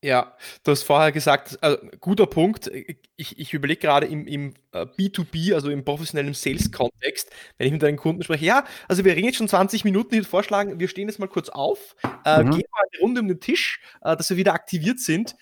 Ja, 0.00 0.36
du 0.62 0.70
hast 0.70 0.84
vorher 0.84 1.10
gesagt, 1.10 1.58
also 1.60 1.76
guter 1.98 2.26
Punkt. 2.26 2.70
Ich, 3.16 3.36
ich 3.36 3.52
überlege 3.52 3.80
gerade 3.80 4.06
im, 4.06 4.28
im 4.28 4.54
B2B, 4.72 5.50
äh, 5.50 5.54
also 5.54 5.70
im 5.70 5.84
professionellen 5.84 6.34
Sales-Kontext, 6.34 7.32
wenn 7.58 7.66
ich 7.66 7.72
mit 7.72 7.82
einem 7.82 7.96
Kunden 7.96 8.22
spreche, 8.22 8.44
ja, 8.44 8.64
also 8.86 9.04
wir 9.04 9.16
reden 9.16 9.26
jetzt 9.26 9.38
schon 9.38 9.48
20 9.48 9.82
Minuten, 9.84 10.14
ich 10.14 10.20
würde 10.20 10.28
vorschlagen, 10.28 10.78
wir 10.78 10.86
stehen 10.86 11.08
jetzt 11.08 11.18
mal 11.18 11.26
kurz 11.26 11.48
auf, 11.48 11.96
äh, 12.24 12.44
mhm. 12.44 12.50
gehen 12.50 12.68
mal 12.70 12.84
eine 12.92 13.00
Runde 13.00 13.20
um 13.22 13.26
den 13.26 13.40
Tisch, 13.40 13.80
äh, 14.02 14.16
dass 14.16 14.30
wir 14.30 14.36
wieder 14.36 14.54
aktiviert 14.54 15.00
sind. 15.00 15.34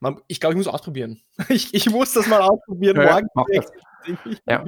Man, 0.00 0.20
ich 0.26 0.38
glaube, 0.38 0.52
ich 0.52 0.58
muss 0.58 0.68
ausprobieren. 0.68 1.22
Ich, 1.48 1.72
ich 1.72 1.88
muss 1.88 2.12
das 2.12 2.26
mal 2.26 2.42
ausprobieren. 2.42 3.00
Ja, 3.00 3.22
morgen. 3.34 3.64
Ja. 4.46 4.64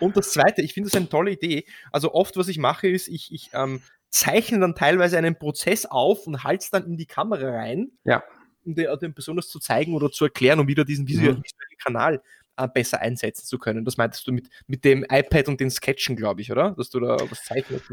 Und 0.00 0.16
das 0.16 0.30
Zweite, 0.30 0.62
ich 0.62 0.72
finde 0.72 0.88
das 0.88 0.96
eine 0.96 1.08
tolle 1.08 1.32
Idee. 1.32 1.66
Also 1.90 2.14
oft, 2.14 2.36
was 2.36 2.48
ich 2.48 2.56
mache, 2.56 2.88
ist, 2.88 3.08
ich, 3.08 3.30
ich 3.30 3.50
ähm, 3.52 3.82
zeichne 4.12 4.60
dann 4.60 4.74
teilweise 4.74 5.18
einen 5.18 5.36
Prozess 5.36 5.86
auf 5.86 6.26
und 6.26 6.44
halte 6.44 6.64
es 6.64 6.70
dann 6.70 6.84
in 6.84 6.96
die 6.96 7.06
Kamera 7.06 7.50
rein, 7.50 7.90
ja. 8.04 8.22
um 8.64 8.74
den, 8.74 8.86
den 9.00 9.14
besonders 9.14 9.48
zu 9.48 9.58
zeigen 9.58 9.94
oder 9.94 10.10
zu 10.10 10.24
erklären, 10.24 10.60
um 10.60 10.68
wieder 10.68 10.84
diesen 10.84 11.08
visuellen 11.08 11.38
mhm. 11.38 11.78
Kanal 11.82 12.22
äh, 12.56 12.68
besser 12.68 13.00
einsetzen 13.00 13.46
zu 13.46 13.58
können. 13.58 13.84
Das 13.84 13.96
meintest 13.96 14.26
du 14.26 14.32
mit, 14.32 14.48
mit 14.66 14.84
dem 14.84 15.04
iPad 15.10 15.48
und 15.48 15.60
den 15.60 15.70
Sketchen, 15.70 16.16
glaube 16.16 16.40
ich, 16.40 16.52
oder? 16.52 16.72
Dass 16.72 16.90
du 16.90 17.00
da 17.00 17.16
was 17.30 17.44
zeichnest. 17.44 17.84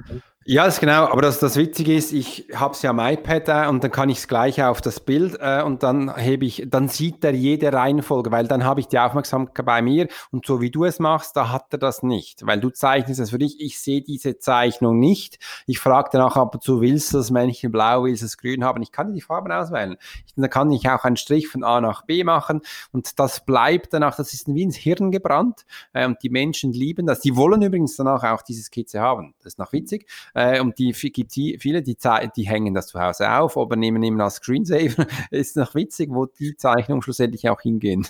Ja, 0.46 0.66
das 0.66 0.76
ist 0.76 0.80
genau. 0.80 1.06
Aber 1.06 1.22
das, 1.22 1.40
das 1.40 1.58
Witzige 1.58 1.96
ist, 1.96 2.12
ich 2.12 2.48
habe 2.56 2.74
es 2.74 2.82
ja 2.82 2.90
am 2.90 3.00
iPad 3.00 3.50
äh, 3.50 3.68
und 3.70 3.84
dann 3.84 3.92
kann 3.92 4.10
ich 4.10 4.18
es 4.18 4.28
gleich 4.28 4.64
auf 4.64 4.82
das 4.82 5.00
Bild 5.00 5.38
äh, 5.40 5.62
und 5.62 5.84
dann 5.84 6.16
hebe 6.16 6.46
ich, 6.46 6.66
dann 6.68 6.88
sieht 6.88 7.24
er 7.24 7.34
jede 7.34 7.72
Reihenfolge, 7.72 8.32
weil 8.32 8.48
dann 8.48 8.64
habe 8.64 8.80
ich 8.80 8.88
die 8.88 9.00
Aufmerksamkeit 9.00 9.66
bei 9.66 9.82
mir 9.82 10.08
und 10.32 10.46
so 10.46 10.60
wie 10.60 10.72
du 10.72 10.86
es 10.86 11.00
machst, 11.00 11.36
da 11.36 11.52
hat 11.52 11.68
er 11.72 11.78
das 11.78 12.04
nicht, 12.04 12.46
weil 12.46 12.60
du 12.60 12.70
zeichnest 12.70 13.20
es 13.20 13.30
für 13.30 13.38
dich. 13.38 13.62
Ich 13.62 13.80
sehe 13.80 14.02
diese 14.02 14.40
Zeichnung 14.40 15.00
nicht. 15.00 15.40
Ich 15.68 15.80
frage 15.80 16.10
danach 16.12 16.36
ab 16.36 16.56
und 16.56 16.64
zu, 16.64 16.82
willst 16.82 17.14
du 17.14 17.18
das 17.18 17.32
Männchen 17.32 17.72
blau, 17.72 18.06
willst 18.06 18.24
du 18.24 18.26
es 18.26 18.38
grün 18.38 18.64
haben? 18.64 18.82
Ich 18.82 18.92
kann 18.92 19.14
die 19.14 19.22
Farben 19.22 19.52
auswählen. 19.52 19.98
Ich, 20.26 20.34
dann 20.36 20.50
kann 20.50 20.72
ich 20.72 20.90
auch 20.90 21.04
einen 21.04 21.18
Strich 21.18 21.48
von 21.48 21.64
A 21.64 21.80
nach 21.80 22.06
B 22.06 22.24
machen 22.24 22.62
und 22.92 23.20
das 23.20 23.46
bleibt 23.46 23.94
danach, 23.94 24.16
das 24.16 24.34
ist 24.34 24.49
wie 24.56 24.64
ins 24.64 24.76
Hirn 24.76 25.12
gebrannt 25.12 25.66
äh, 25.94 26.06
und 26.06 26.18
die 26.24 26.30
Menschen 26.30 26.72
lieben 26.72 27.06
das. 27.06 27.22
Die 27.22 27.36
wollen 27.36 27.62
übrigens 27.62 27.96
danach 27.96 28.24
auch 28.24 28.42
diese 28.42 28.64
Skizze 28.64 29.00
haben. 29.00 29.34
Das 29.40 29.54
ist 29.54 29.60
noch 29.60 29.74
witzig. 29.74 30.08
Äh, 30.34 30.62
und 30.62 30.78
die 30.80 30.92
gibt 30.92 31.34
viele, 31.34 31.82
die, 31.82 31.98
die 32.36 32.48
hängen 32.48 32.74
das 32.74 32.88
zu 32.88 33.00
Hause 33.00 33.32
auf 33.32 33.58
oder 33.58 33.76
nehmen 33.76 34.04
ihn 34.04 34.20
als 34.22 34.36
Screensaver. 34.36 35.08
ist 35.32 35.56
noch 35.56 35.76
witzig, 35.76 36.10
wo 36.12 36.26
die 36.26 36.56
Zeichnungen 36.56 37.02
schlussendlich 37.02 37.50
auch 37.50 37.62
hingehen. 37.62 38.08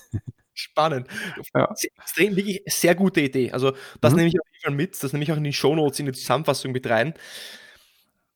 Spannend. 0.60 1.08
Ja. 1.56 1.74
Extrem, 1.98 2.36
wirklich 2.36 2.62
sehr 2.66 2.94
gute 2.94 3.22
Idee. 3.22 3.52
Also 3.52 3.74
das 4.02 4.12
mhm. 4.12 4.18
nehme 4.18 4.30
ich 4.30 4.40
auf 4.40 4.48
jeden 4.52 4.64
Fall 4.64 4.76
mit, 4.76 5.02
das 5.04 5.14
nehme 5.14 5.24
ich 5.24 5.32
auch 5.32 5.38
in 5.38 5.44
die 5.46 5.54
Shownotes, 5.54 6.00
in 6.00 6.08
die 6.08 6.12
Zusammenfassung 6.12 6.74
mit 6.74 6.90
rein. 6.90 7.14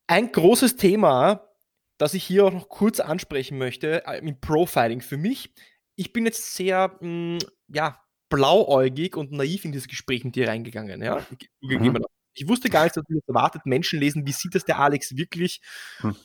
Ein 0.07 0.31
großes 0.31 0.77
Thema, 0.77 1.50
das 1.98 2.13
ich 2.13 2.24
hier 2.24 2.45
auch 2.45 2.53
noch 2.53 2.69
kurz 2.69 3.00
ansprechen 3.00 3.57
möchte, 3.57 4.05
äh, 4.05 4.19
im 4.19 4.39
Profiling 4.39 5.01
für 5.01 5.17
mich. 5.17 5.51
Ich 5.95 6.13
bin 6.13 6.25
jetzt 6.25 6.55
sehr, 6.55 6.98
mh, 7.01 7.07
mm, 7.07 7.38
ja, 7.74 8.00
blauäugig 8.30 9.15
und 9.15 9.32
naiv 9.32 9.65
in 9.65 9.72
dieses 9.72 9.88
Gespräch 9.88 10.24
mit 10.24 10.36
dir 10.36 10.48
reingegangen. 10.48 11.01
Ja? 11.01 11.25
Mhm. 11.62 12.03
Ich 12.34 12.48
wusste 12.48 12.70
gar 12.70 12.84
nicht, 12.84 12.98
dass 12.98 13.03
du 13.08 13.15
jetzt 13.15 13.27
erwartet, 13.27 13.65
Menschen 13.65 14.00
lesen, 14.00 14.25
wie 14.25 14.32
sieht 14.32 14.56
das 14.56 14.65
der 14.65 14.80
Alex 14.80 15.15
wirklich? 15.15 15.62
Mhm. 16.01 16.15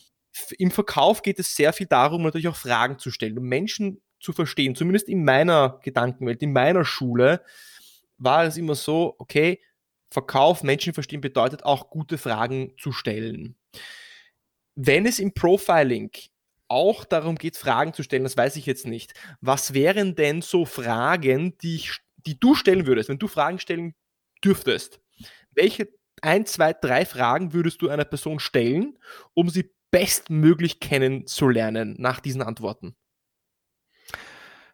Im 0.57 0.71
Verkauf 0.71 1.21
geht 1.21 1.39
es 1.39 1.55
sehr 1.55 1.73
viel 1.73 1.87
darum, 1.87 2.23
natürlich 2.23 2.47
auch 2.47 2.55
Fragen 2.55 2.97
zu 2.99 3.11
stellen, 3.11 3.37
um 3.37 3.45
Menschen 3.45 4.01
zu 4.19 4.33
verstehen. 4.33 4.75
Zumindest 4.75 5.07
in 5.09 5.23
meiner 5.23 5.79
Gedankenwelt, 5.83 6.41
in 6.41 6.53
meiner 6.53 6.85
Schule 6.85 7.43
war 8.17 8.43
es 8.45 8.57
immer 8.57 8.75
so, 8.75 9.15
okay, 9.17 9.61
Verkauf, 10.11 10.63
Menschen 10.63 10.93
verstehen 10.93 11.21
bedeutet 11.21 11.63
auch 11.63 11.89
gute 11.89 12.17
Fragen 12.17 12.73
zu 12.79 12.91
stellen. 12.91 13.55
Wenn 14.75 15.05
es 15.05 15.19
im 15.19 15.33
Profiling 15.33 16.11
auch 16.69 17.03
darum 17.05 17.35
geht, 17.35 17.57
Fragen 17.57 17.93
zu 17.93 18.03
stellen, 18.03 18.23
das 18.23 18.37
weiß 18.37 18.55
ich 18.55 18.65
jetzt 18.65 18.85
nicht. 18.85 19.13
Was 19.41 19.73
wären 19.73 20.15
denn 20.15 20.41
so 20.41 20.65
Fragen, 20.65 21.57
die, 21.57 21.75
ich, 21.77 21.99
die 22.17 22.39
du 22.39 22.55
stellen 22.55 22.85
würdest, 22.85 23.09
wenn 23.09 23.19
du 23.19 23.27
Fragen 23.27 23.59
stellen 23.59 23.95
dürftest? 24.43 24.99
Welche 25.51 25.89
ein, 26.21 26.45
zwei, 26.45 26.73
drei 26.73 27.05
Fragen 27.05 27.53
würdest 27.53 27.81
du 27.81 27.89
einer 27.89 28.05
Person 28.05 28.39
stellen, 28.39 28.97
um 29.33 29.49
sie 29.49 29.71
bestmöglich 29.91 30.79
kennenzulernen 30.79 31.95
nach 31.97 32.19
diesen 32.19 32.41
Antworten? 32.41 32.95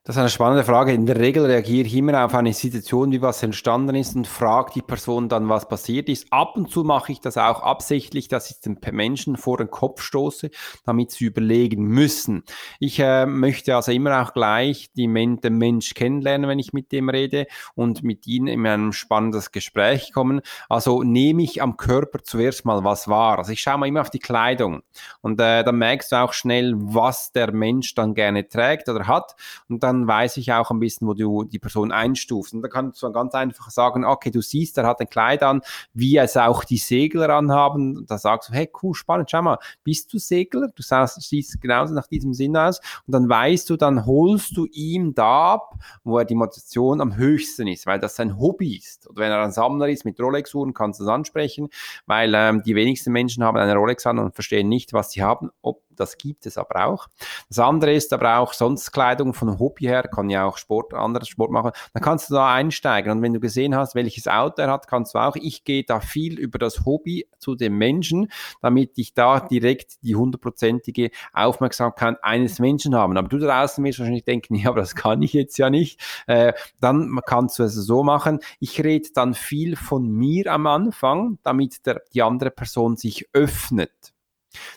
Das 0.08 0.18
ist 0.18 0.20
eine 0.20 0.30
spannende 0.30 0.64
Frage. 0.64 0.94
In 0.94 1.08
der 1.08 1.20
Regel 1.20 1.48
reagiere 1.48 1.88
ich 1.88 1.96
immer 1.96 2.24
auf 2.24 2.36
eine 2.36 2.54
Situation, 2.54 3.12
wie 3.12 3.24
was 3.24 3.42
entstanden 3.42 3.96
ist 3.96 4.16
und 4.16 4.28
frage 4.28 4.74
die 4.76 4.84
Person 4.84 5.30
dann, 5.30 5.50
was 5.50 5.68
passiert 5.68 6.10
ist. 6.10 6.32
Ab 6.32 6.56
und 6.56 6.70
zu 6.70 6.84
mache 6.84 7.12
ich 7.12 7.22
das 7.22 7.40
auch 7.40 7.64
absichtlich, 7.64 8.28
dass 8.28 8.52
ich 8.52 8.60
den 8.60 8.78
Menschen 8.92 9.36
vor 9.36 9.58
den 9.58 9.72
Kopf 9.72 10.04
stoße, 10.04 10.52
damit 10.86 11.10
sie 11.10 11.26
überlegen 11.26 11.86
müssen. 11.86 12.44
Ich 12.80 13.00
äh, 13.00 13.26
möchte 13.26 13.76
also 13.76 13.92
immer 13.92 14.22
auch 14.22 14.34
gleich 14.34 14.92
Men 14.96 15.42
den 15.42 15.58
Mensch 15.58 15.96
kennenlernen, 15.96 16.48
wenn 16.48 16.60
ich 16.60 16.72
mit 16.72 16.92
dem 16.92 17.10
rede 17.10 17.48
und 17.74 18.04
mit 18.04 18.28
ihnen 18.28 18.46
in 18.46 18.68
ein 18.68 18.94
spannendes 18.94 19.52
Gespräch 19.52 20.14
kommen. 20.14 20.42
Also 20.70 21.02
nehme 21.02 21.42
ich 21.42 21.64
am 21.64 21.78
Körper 21.78 22.20
zuerst 22.22 22.64
mal 22.64 22.84
was 22.84 23.08
wahr. 23.08 23.40
Also 23.40 23.54
ich 23.54 23.62
schaue 23.62 23.80
mal 23.80 23.88
immer 23.88 24.02
auf 24.02 24.12
die 24.12 24.20
Kleidung 24.20 24.84
und 25.22 25.42
äh, 25.42 25.64
dann 25.64 25.80
merkst 25.80 26.12
du 26.12 26.18
auch 26.18 26.34
schnell, 26.34 26.76
was 26.78 27.32
der 27.32 27.52
Mensch 27.52 27.96
dann 27.96 28.14
gerne 28.14 28.48
trägt 28.48 28.88
oder 28.88 29.08
hat 29.08 29.36
und 29.68 29.82
dann 29.82 29.95
dann 29.96 30.08
weiß 30.08 30.38
ich 30.38 30.52
auch 30.52 30.72
ein 30.72 30.80
bisschen, 30.80 31.08
wo 31.08 31.14
du 31.14 31.44
die 31.44 31.60
Person 31.60 31.92
einstufst. 31.92 32.54
Und 32.54 32.62
da 32.62 32.68
kannst 32.68 33.02
du 33.02 33.12
ganz 33.12 33.34
einfach 33.34 33.70
sagen, 33.70 34.06
okay, 34.06 34.32
du 34.32 34.42
siehst, 34.42 34.78
er 34.78 34.88
hat 34.88 35.00
ein 35.00 35.10
Kleid 35.10 35.44
an, 35.44 35.62
wie 35.94 36.18
es 36.18 36.38
auch 36.38 36.64
die 36.64 36.78
Segler 36.78 37.30
anhaben. 37.30 38.06
Da 38.06 38.18
sagst 38.18 38.50
du, 38.50 38.54
hey, 38.54 38.70
cool, 38.82 38.94
spannend, 38.94 39.32
schau 39.32 39.42
mal, 39.42 39.58
bist 39.84 40.14
du 40.14 40.18
Segler? 40.18 40.68
Du 40.76 40.84
siehst 40.84 41.62
genauso 41.62 41.94
nach 41.94 42.08
diesem 42.08 42.34
Sinn 42.34 42.58
aus. 42.58 42.80
Und 43.08 43.14
dann 43.14 43.30
weißt 43.30 43.70
du, 43.70 43.78
dann 43.78 44.06
holst 44.06 44.56
du 44.58 44.66
ihm 44.72 45.14
da 45.14 45.54
ab, 45.54 45.76
wo 46.04 46.18
er 46.18 46.26
die 46.26 46.36
Motivation 46.36 47.02
am 47.02 47.16
höchsten 47.16 47.68
ist, 47.68 47.86
weil 47.86 48.00
das 48.00 48.16
sein 48.16 48.40
Hobby 48.40 48.78
ist. 48.78 49.10
Oder 49.10 49.22
wenn 49.22 49.32
er 49.32 49.44
ein 49.44 49.52
Sammler 49.52 49.90
ist 49.90 50.06
mit 50.06 50.20
Rolex-Uhren, 50.20 50.74
kannst 50.74 51.00
du 51.00 51.06
das 51.06 51.14
ansprechen, 51.14 51.70
weil 52.06 52.34
ähm, 52.36 52.64
die 52.64 52.76
wenigsten 52.76 53.12
Menschen 53.12 53.44
haben 53.44 53.58
eine 53.58 53.76
Rolex 53.76 54.06
an 54.06 54.20
und 54.20 54.36
verstehen 54.36 54.70
nicht, 54.70 54.94
was 54.94 55.12
sie 55.12 55.24
haben, 55.24 55.50
ob 55.62 55.82
das 55.96 56.18
gibt 56.18 56.46
es 56.46 56.58
aber 56.58 56.86
auch. 56.86 57.08
Das 57.50 57.60
andere 57.60 57.94
ist 57.94 58.14
aber 58.14 58.40
auch 58.40 58.54
sonst 58.54 58.92
Kleidung 58.92 59.34
von 59.34 59.60
Hobby 59.60 59.86
her, 59.86 60.04
kann 60.04 60.30
ja 60.30 60.46
auch 60.46 60.58
Sport, 60.58 60.94
anderes 60.94 61.28
Sport 61.28 61.52
machen. 61.52 61.72
Dann 61.94 62.04
kannst 62.04 62.30
du 62.30 62.36
da 62.36 62.54
einsteigen 62.54 63.12
und 63.12 63.22
wenn 63.22 63.34
du 63.34 63.40
gesehen 63.40 63.76
hast, 63.76 63.96
welches 63.96 64.28
Auto 64.28 64.62
er 64.62 64.72
hat, 64.72 64.88
kannst 64.88 65.16
du 65.16 65.20
auch, 65.20 65.36
ich 65.36 65.64
gehe 65.64 65.84
da 65.84 66.00
viel 66.00 66.40
über 66.40 66.60
das 66.60 66.86
Hobby 66.86 67.28
zu 67.40 67.56
dem 67.56 67.78
Menschen, 67.78 68.32
damit 68.62 68.98
ich 68.98 69.14
da 69.14 69.40
direkt 69.40 70.04
die 70.04 70.16
hundertprozentige 70.16 71.12
Aufmerksamkeit 71.34 72.18
eines 72.24 72.60
Menschen 72.60 72.96
habe. 72.96 73.18
Aber 73.18 73.28
du 73.28 73.38
draußen 73.38 73.84
wirst 73.84 74.00
wahrscheinlich 74.00 74.26
denken, 74.26 74.56
ja, 74.56 74.70
aber 74.70 74.80
das 74.80 74.96
kann 74.96 75.22
ich 75.22 75.34
jetzt 75.34 75.58
ja 75.58 75.70
nicht. 75.70 76.02
Äh, 76.28 76.54
dann 76.80 77.20
kannst 77.26 77.60
du 77.60 77.64
es 77.64 77.74
so 77.74 78.04
machen. 78.04 78.40
Ich 78.60 78.84
rede 78.84 79.10
dann 79.14 79.34
viel 79.34 79.76
von 79.76 80.08
mir 80.08 80.52
am 80.52 80.68
Anfang, 80.68 81.40
damit 81.44 81.86
der, 81.86 82.02
die 82.14 82.22
andere 82.22 82.52
Person 82.52 82.98
sich 82.98 83.28
öffnet. 83.34 84.15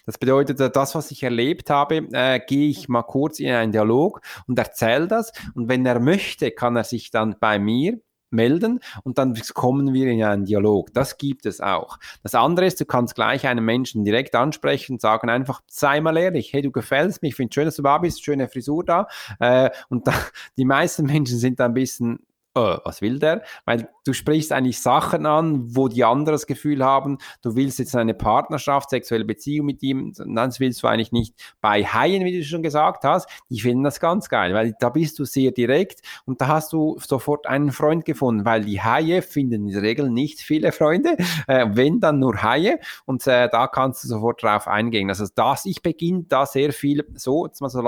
Das 0.06 0.18
bedeutet, 0.18 0.60
das, 0.74 0.94
was 0.94 1.10
ich 1.10 1.22
erlebt 1.22 1.70
habe, 1.70 2.08
äh, 2.12 2.40
gehe 2.46 2.68
ich 2.68 2.88
mal 2.88 3.02
kurz 3.02 3.40
in 3.40 3.52
einen 3.52 3.72
Dialog 3.72 4.20
und 4.46 4.58
erzähle 4.58 5.08
das. 5.08 5.32
Und 5.54 5.68
wenn 5.68 5.84
er 5.86 6.00
möchte, 6.00 6.50
kann 6.50 6.76
er 6.76 6.84
sich 6.84 7.10
dann 7.10 7.36
bei 7.38 7.58
mir 7.58 7.98
melden 8.30 8.80
und 9.04 9.18
dann 9.18 9.34
kommen 9.54 9.92
wir 9.92 10.06
in 10.08 10.22
einen 10.22 10.44
Dialog. 10.44 10.92
Das 10.92 11.18
gibt 11.18 11.46
es 11.46 11.60
auch. 11.60 11.98
Das 12.22 12.34
andere 12.34 12.66
ist, 12.66 12.80
du 12.80 12.84
kannst 12.84 13.14
gleich 13.14 13.46
einen 13.46 13.64
Menschen 13.64 14.04
direkt 14.04 14.34
ansprechen 14.34 14.94
und 14.94 15.00
sagen 15.00 15.30
einfach, 15.30 15.62
sei 15.66 16.00
mal 16.00 16.16
ehrlich, 16.16 16.52
hey, 16.52 16.62
du 16.62 16.70
gefällst 16.70 17.22
mir, 17.22 17.28
ich 17.28 17.36
finde 17.36 17.54
schön, 17.54 17.64
dass 17.64 17.76
du 17.76 17.82
da 17.82 17.98
bist, 17.98 18.24
schöne 18.24 18.48
Frisur 18.48 18.84
da. 18.84 19.08
Äh, 19.40 19.70
und 19.88 20.06
da, 20.06 20.12
die 20.56 20.64
meisten 20.64 21.06
Menschen 21.06 21.38
sind 21.38 21.60
da 21.60 21.66
ein 21.66 21.74
bisschen 21.74 22.20
oh, 22.58 22.78
was 22.84 23.00
will 23.00 23.18
der? 23.18 23.42
Weil 23.64 23.88
du 24.04 24.12
sprichst 24.12 24.52
eigentlich 24.52 24.80
Sachen 24.80 25.26
an, 25.26 25.76
wo 25.76 25.88
die 25.88 26.04
anderen 26.04 26.34
das 26.34 26.46
Gefühl 26.46 26.84
haben, 26.84 27.18
du 27.42 27.56
willst 27.56 27.78
jetzt 27.78 27.94
eine 27.94 28.14
Partnerschaft, 28.14 28.90
sexuelle 28.90 29.24
Beziehung 29.24 29.66
mit 29.66 29.82
ihm, 29.82 30.12
das 30.16 30.60
willst 30.60 30.82
du 30.82 30.86
eigentlich 30.86 31.12
nicht. 31.12 31.34
Bei 31.60 31.84
Haien, 31.84 32.24
wie 32.24 32.38
du 32.38 32.44
schon 32.44 32.62
gesagt 32.62 33.04
hast, 33.04 33.28
die 33.50 33.60
finden 33.60 33.84
das 33.84 34.00
ganz 34.00 34.28
geil, 34.28 34.54
weil 34.54 34.74
da 34.80 34.90
bist 34.90 35.18
du 35.18 35.24
sehr 35.24 35.52
direkt 35.52 36.00
und 36.24 36.40
da 36.40 36.48
hast 36.48 36.72
du 36.72 36.98
sofort 36.98 37.46
einen 37.46 37.72
Freund 37.72 38.04
gefunden, 38.04 38.44
weil 38.44 38.64
die 38.64 38.80
Haie 38.80 39.22
finden 39.22 39.68
in 39.68 39.72
der 39.72 39.82
Regel 39.82 40.10
nicht 40.10 40.40
viele 40.40 40.72
Freunde, 40.72 41.16
äh, 41.46 41.66
wenn 41.70 42.00
dann 42.00 42.18
nur 42.18 42.42
Haie 42.42 42.80
und 43.04 43.26
äh, 43.26 43.48
da 43.48 43.66
kannst 43.68 44.04
du 44.04 44.08
sofort 44.08 44.42
drauf 44.42 44.66
eingehen. 44.66 45.08
Also 45.10 45.26
das, 45.34 45.64
ich 45.64 45.82
beginne 45.82 46.24
da 46.28 46.46
sehr 46.46 46.72
viel 46.72 47.04
so, 47.14 47.46
jetzt 47.46 47.60
mal 47.60 47.68
so 47.68 47.80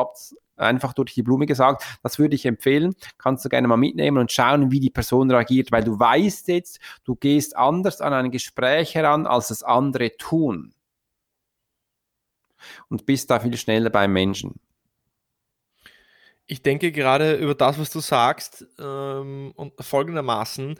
einfach 0.60 0.92
durch 0.92 1.14
die 1.14 1.22
Blume 1.22 1.46
gesagt. 1.46 1.84
Das 2.02 2.18
würde 2.18 2.34
ich 2.34 2.46
empfehlen. 2.46 2.94
Kannst 3.18 3.44
du 3.44 3.48
gerne 3.48 3.68
mal 3.68 3.76
mitnehmen 3.76 4.18
und 4.18 4.32
schauen, 4.32 4.70
wie 4.70 4.80
die 4.80 4.90
Person 4.90 5.30
reagiert, 5.30 5.72
weil 5.72 5.84
du 5.84 5.98
weißt 5.98 6.48
jetzt, 6.48 6.80
du 7.04 7.16
gehst 7.16 7.56
anders 7.56 8.00
an 8.00 8.12
ein 8.12 8.30
Gespräch 8.30 8.94
heran, 8.94 9.26
als 9.26 9.48
das 9.48 9.62
andere 9.62 10.16
tun. 10.16 10.74
Und 12.88 13.06
bist 13.06 13.30
da 13.30 13.40
viel 13.40 13.56
schneller 13.56 13.90
beim 13.90 14.12
Menschen. 14.12 14.60
Ich 16.46 16.62
denke 16.62 16.90
gerade 16.90 17.36
über 17.36 17.54
das, 17.54 17.78
was 17.78 17.90
du 17.90 18.00
sagst, 18.00 18.66
ähm, 18.78 19.52
und 19.54 19.72
folgendermaßen. 19.80 20.74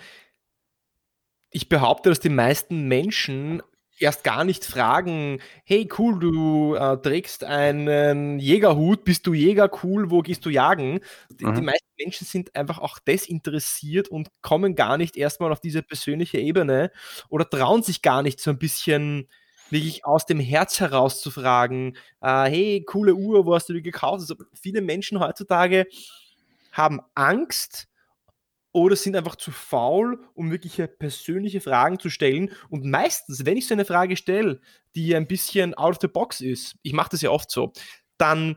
Ich 1.51 1.69
behaupte, 1.69 2.09
dass 2.09 2.19
die 2.19 2.29
meisten 2.29 2.89
Menschen 2.89 3.63
erst 4.01 4.25
gar 4.25 4.45
nicht 4.45 4.65
fragen, 4.65 5.41
hey 5.65 5.89
cool, 5.99 6.19
du 6.19 6.75
äh, 6.75 6.97
trägst 6.97 7.45
einen 7.45 8.39
Jägerhut, 8.39 9.05
bist 9.05 9.27
du 9.27 9.35
Jäger, 9.35 9.71
cool, 9.83 10.11
wo 10.11 10.23
gehst 10.23 10.45
du 10.47 10.51
jagen? 10.51 11.01
Die, 11.29 11.45
mhm. 11.45 11.55
die, 11.55 11.63
meisten 11.63 11.89
Menschen 11.99 12.27
sind 12.27 12.57
einfach 12.57 12.79
auch 12.79 12.99
desinteressiert 12.99 14.09
und 14.09 14.29
kommen 14.43 14.75
gar 14.75 14.97
nicht 14.97 15.17
erstmal 15.17 15.53
auf 15.53 15.61
diese 15.61 15.83
persönliche 15.83 16.39
Ebene 16.39 16.91
oder 17.29 17.49
trauen 17.49 17.83
sich 17.83 18.03
gar 18.03 18.23
nicht 18.23 18.41
so 18.41 18.51
ein 18.51 18.59
bisschen 18.59 19.29
wirklich 19.69 20.05
aus 20.05 20.27
dem 20.27 20.41
Herz 20.41 20.81
heraus 20.81 21.21
zu 21.21 21.31
fragen, 21.31 21.97
äh, 22.21 22.51
hey, 22.51 22.85
coole 22.85 23.15
Uhr, 23.15 23.47
wo 23.47 23.55
hast 23.55 23.69
du 23.69 23.73
die 23.73 23.83
gekauft? 23.83 24.21
Also 24.21 24.35
viele 24.53 24.81
Menschen 24.81 25.21
heutzutage 25.21 25.87
haben 26.73 27.01
Angst, 27.15 27.90
oder 28.73 28.97
sind 28.97 29.17
einfach 29.17 29.37
zu 29.37 29.51
faul, 29.51 30.25
um 30.35 30.51
wirkliche 30.51 30.87
persönliche 30.87 31.61
Fragen 31.61 31.99
zu 31.99 32.09
stellen. 32.11 32.53
Und 32.69 32.85
meistens, 32.85 33.45
wenn 33.45 33.57
ich 33.57 33.67
so 33.67 33.75
eine 33.75 33.85
Frage 33.85 34.17
stelle, 34.17 34.61
die 34.95 35.15
ein 35.17 35.27
bisschen 35.27 35.75
out 35.75 35.97
of 35.97 35.99
the 36.01 36.09
box 36.09 36.41
ist, 36.41 36.77
ich 36.83 36.93
mache 36.93 37.11
das 37.11 37.23
ja 37.23 37.31
oft 37.31 37.51
so, 37.51 37.73
dann, 38.17 38.57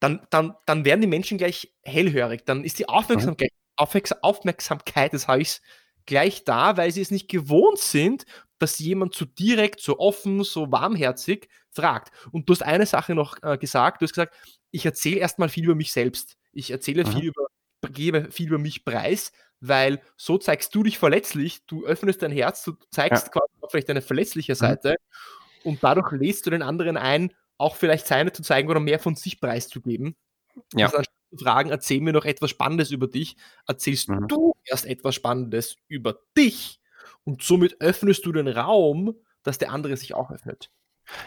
dann, 0.00 0.26
dann, 0.30 0.54
dann 0.66 0.84
werden 0.84 1.02
die 1.02 1.06
Menschen 1.06 1.38
gleich 1.38 1.74
hellhörig. 1.82 2.44
Dann 2.46 2.64
ist 2.64 2.78
die 2.78 2.88
Aufmerksamkeit, 2.88 3.50
mhm. 3.52 3.86
Aufmerksamkeit 4.22 5.12
das 5.12 5.28
habe 5.28 5.42
ich 5.42 5.60
gleich 6.06 6.44
da, 6.44 6.76
weil 6.76 6.90
sie 6.90 7.00
es 7.00 7.10
nicht 7.10 7.28
gewohnt 7.28 7.78
sind, 7.78 8.24
dass 8.58 8.78
jemand 8.78 9.14
so 9.14 9.24
direkt, 9.24 9.80
so 9.80 9.98
offen, 9.98 10.42
so 10.44 10.70
warmherzig 10.70 11.48
fragt. 11.70 12.12
Und 12.30 12.48
du 12.48 12.52
hast 12.54 12.62
eine 12.62 12.86
Sache 12.86 13.14
noch 13.14 13.42
äh, 13.42 13.58
gesagt, 13.58 14.00
du 14.00 14.04
hast 14.04 14.12
gesagt, 14.12 14.34
ich 14.70 14.86
erzähle 14.86 15.16
erstmal 15.16 15.48
viel 15.48 15.64
über 15.64 15.74
mich 15.74 15.92
selbst. 15.92 16.36
Ich 16.52 16.70
erzähle 16.70 17.04
mhm. 17.04 17.12
viel 17.12 17.24
über 17.24 17.46
gebe 17.92 18.30
viel 18.30 18.48
über 18.48 18.58
mich 18.58 18.84
preis, 18.84 19.32
weil 19.60 20.00
so 20.16 20.38
zeigst 20.38 20.74
du 20.74 20.82
dich 20.82 20.98
verletzlich, 20.98 21.64
du 21.66 21.84
öffnest 21.84 22.22
dein 22.22 22.32
Herz, 22.32 22.64
du 22.64 22.74
zeigst 22.90 23.26
ja. 23.26 23.32
quasi 23.32 23.52
vielleicht 23.70 23.90
eine 23.90 24.02
verletzliche 24.02 24.52
mhm. 24.52 24.56
Seite 24.56 24.90
mhm. 24.90 25.70
und 25.70 25.84
dadurch 25.84 26.12
lädst 26.12 26.46
du 26.46 26.50
den 26.50 26.62
anderen 26.62 26.96
ein, 26.96 27.32
auch 27.56 27.76
vielleicht 27.76 28.06
seine 28.06 28.32
zu 28.32 28.42
zeigen 28.42 28.68
oder 28.68 28.80
mehr 28.80 28.98
von 28.98 29.14
sich 29.14 29.40
preiszugeben. 29.40 30.16
Ja. 30.74 30.86
Also 30.86 30.98
anstatt 30.98 31.14
zu 31.30 31.44
fragen, 31.44 31.70
erzähl 31.70 32.00
mir 32.00 32.12
noch 32.12 32.24
etwas 32.24 32.50
Spannendes 32.50 32.90
über 32.90 33.06
dich, 33.06 33.36
erzählst 33.66 34.08
mhm. 34.08 34.28
du 34.28 34.54
erst 34.64 34.86
etwas 34.86 35.14
Spannendes 35.14 35.76
über 35.88 36.16
dich 36.36 36.80
und 37.24 37.42
somit 37.42 37.80
öffnest 37.80 38.24
du 38.26 38.32
den 38.32 38.48
Raum, 38.48 39.14
dass 39.42 39.58
der 39.58 39.72
andere 39.72 39.96
sich 39.96 40.14
auch 40.14 40.30
öffnet. 40.30 40.70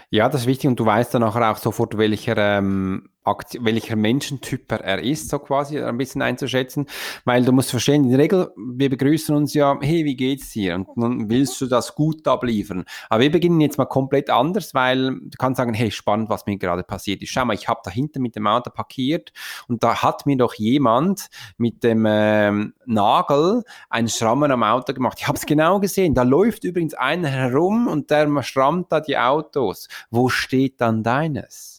Ja, 0.10 0.30
das 0.30 0.42
ist 0.42 0.48
wichtig 0.48 0.68
und 0.68 0.80
du 0.80 0.86
weißt 0.86 1.14
dann 1.14 1.22
nachher 1.22 1.52
auch 1.52 1.58
sofort, 1.58 1.98
welcher 1.98 2.38
ähm, 2.38 3.10
welcher 3.60 3.96
Menschentyp 3.96 4.72
er 4.72 5.02
ist, 5.02 5.30
so 5.30 5.40
quasi 5.40 5.80
ein 5.80 5.98
bisschen 5.98 6.22
einzuschätzen, 6.22 6.88
weil 7.26 7.44
du 7.44 7.52
musst 7.52 7.72
verstehen, 7.72 8.06
in 8.06 8.12
der 8.12 8.20
Regel, 8.20 8.52
wir 8.56 8.90
begrüßen 8.90 9.36
uns 9.36 9.54
ja, 9.54 9.78
hey, 9.82 10.06
wie 10.06 10.16
geht's 10.16 10.52
dir? 10.52 10.76
Und 10.76 10.98
nun 10.98 11.30
willst 11.30 11.60
du 11.62 11.68
das 11.68 11.96
gut 11.96 12.28
abliefern. 12.28 12.86
Aber 13.10 13.24
wir 13.24 13.32
beginnen 13.32 13.62
jetzt 13.62 13.78
mal 13.78 13.86
komplett 13.86 14.30
anders, 14.30 14.74
weil 14.74 15.20
du 15.20 15.38
kannst 15.38 15.58
sagen, 15.58 15.74
hey, 15.74 15.92
spannend, 15.92 16.30
was 16.30 16.46
mir 16.46 16.58
gerade 16.58 16.84
passiert 16.84 17.22
ist. 17.22 17.30
Schau 17.30 17.46
mal, 17.46 17.54
ich 17.54 17.68
habe 17.68 17.82
da 17.84 17.92
hinten 17.92 18.22
mit 18.22 18.36
dem 18.36 18.48
Auto 18.48 18.70
parkiert 18.70 19.32
und 19.68 19.84
da 19.84 20.02
hat 20.02 20.26
mir 20.26 20.38
doch 20.38 20.54
jemand 20.56 21.28
mit 21.58 21.84
dem 21.84 22.06
ähm, 22.08 22.74
Nagel 22.86 23.64
einen 23.90 24.10
Schrammen 24.10 24.52
am 24.52 24.64
Auto 24.64 24.94
gemacht. 24.94 25.18
Ich 25.20 25.28
habe 25.28 25.38
es 25.38 25.46
genau 25.46 25.80
gesehen. 25.80 26.14
Da 26.14 26.24
läuft 26.24 26.64
übrigens 26.64 26.94
einer 26.94 27.30
herum 27.30 27.88
und 27.88 28.10
der 28.10 28.28
schrammt 28.44 28.92
da 28.92 29.00
die 29.00 29.18
Autos. 29.18 29.88
Wo 30.10 30.30
steht 30.30 30.82
dann 30.82 31.04
deines? 31.04 31.77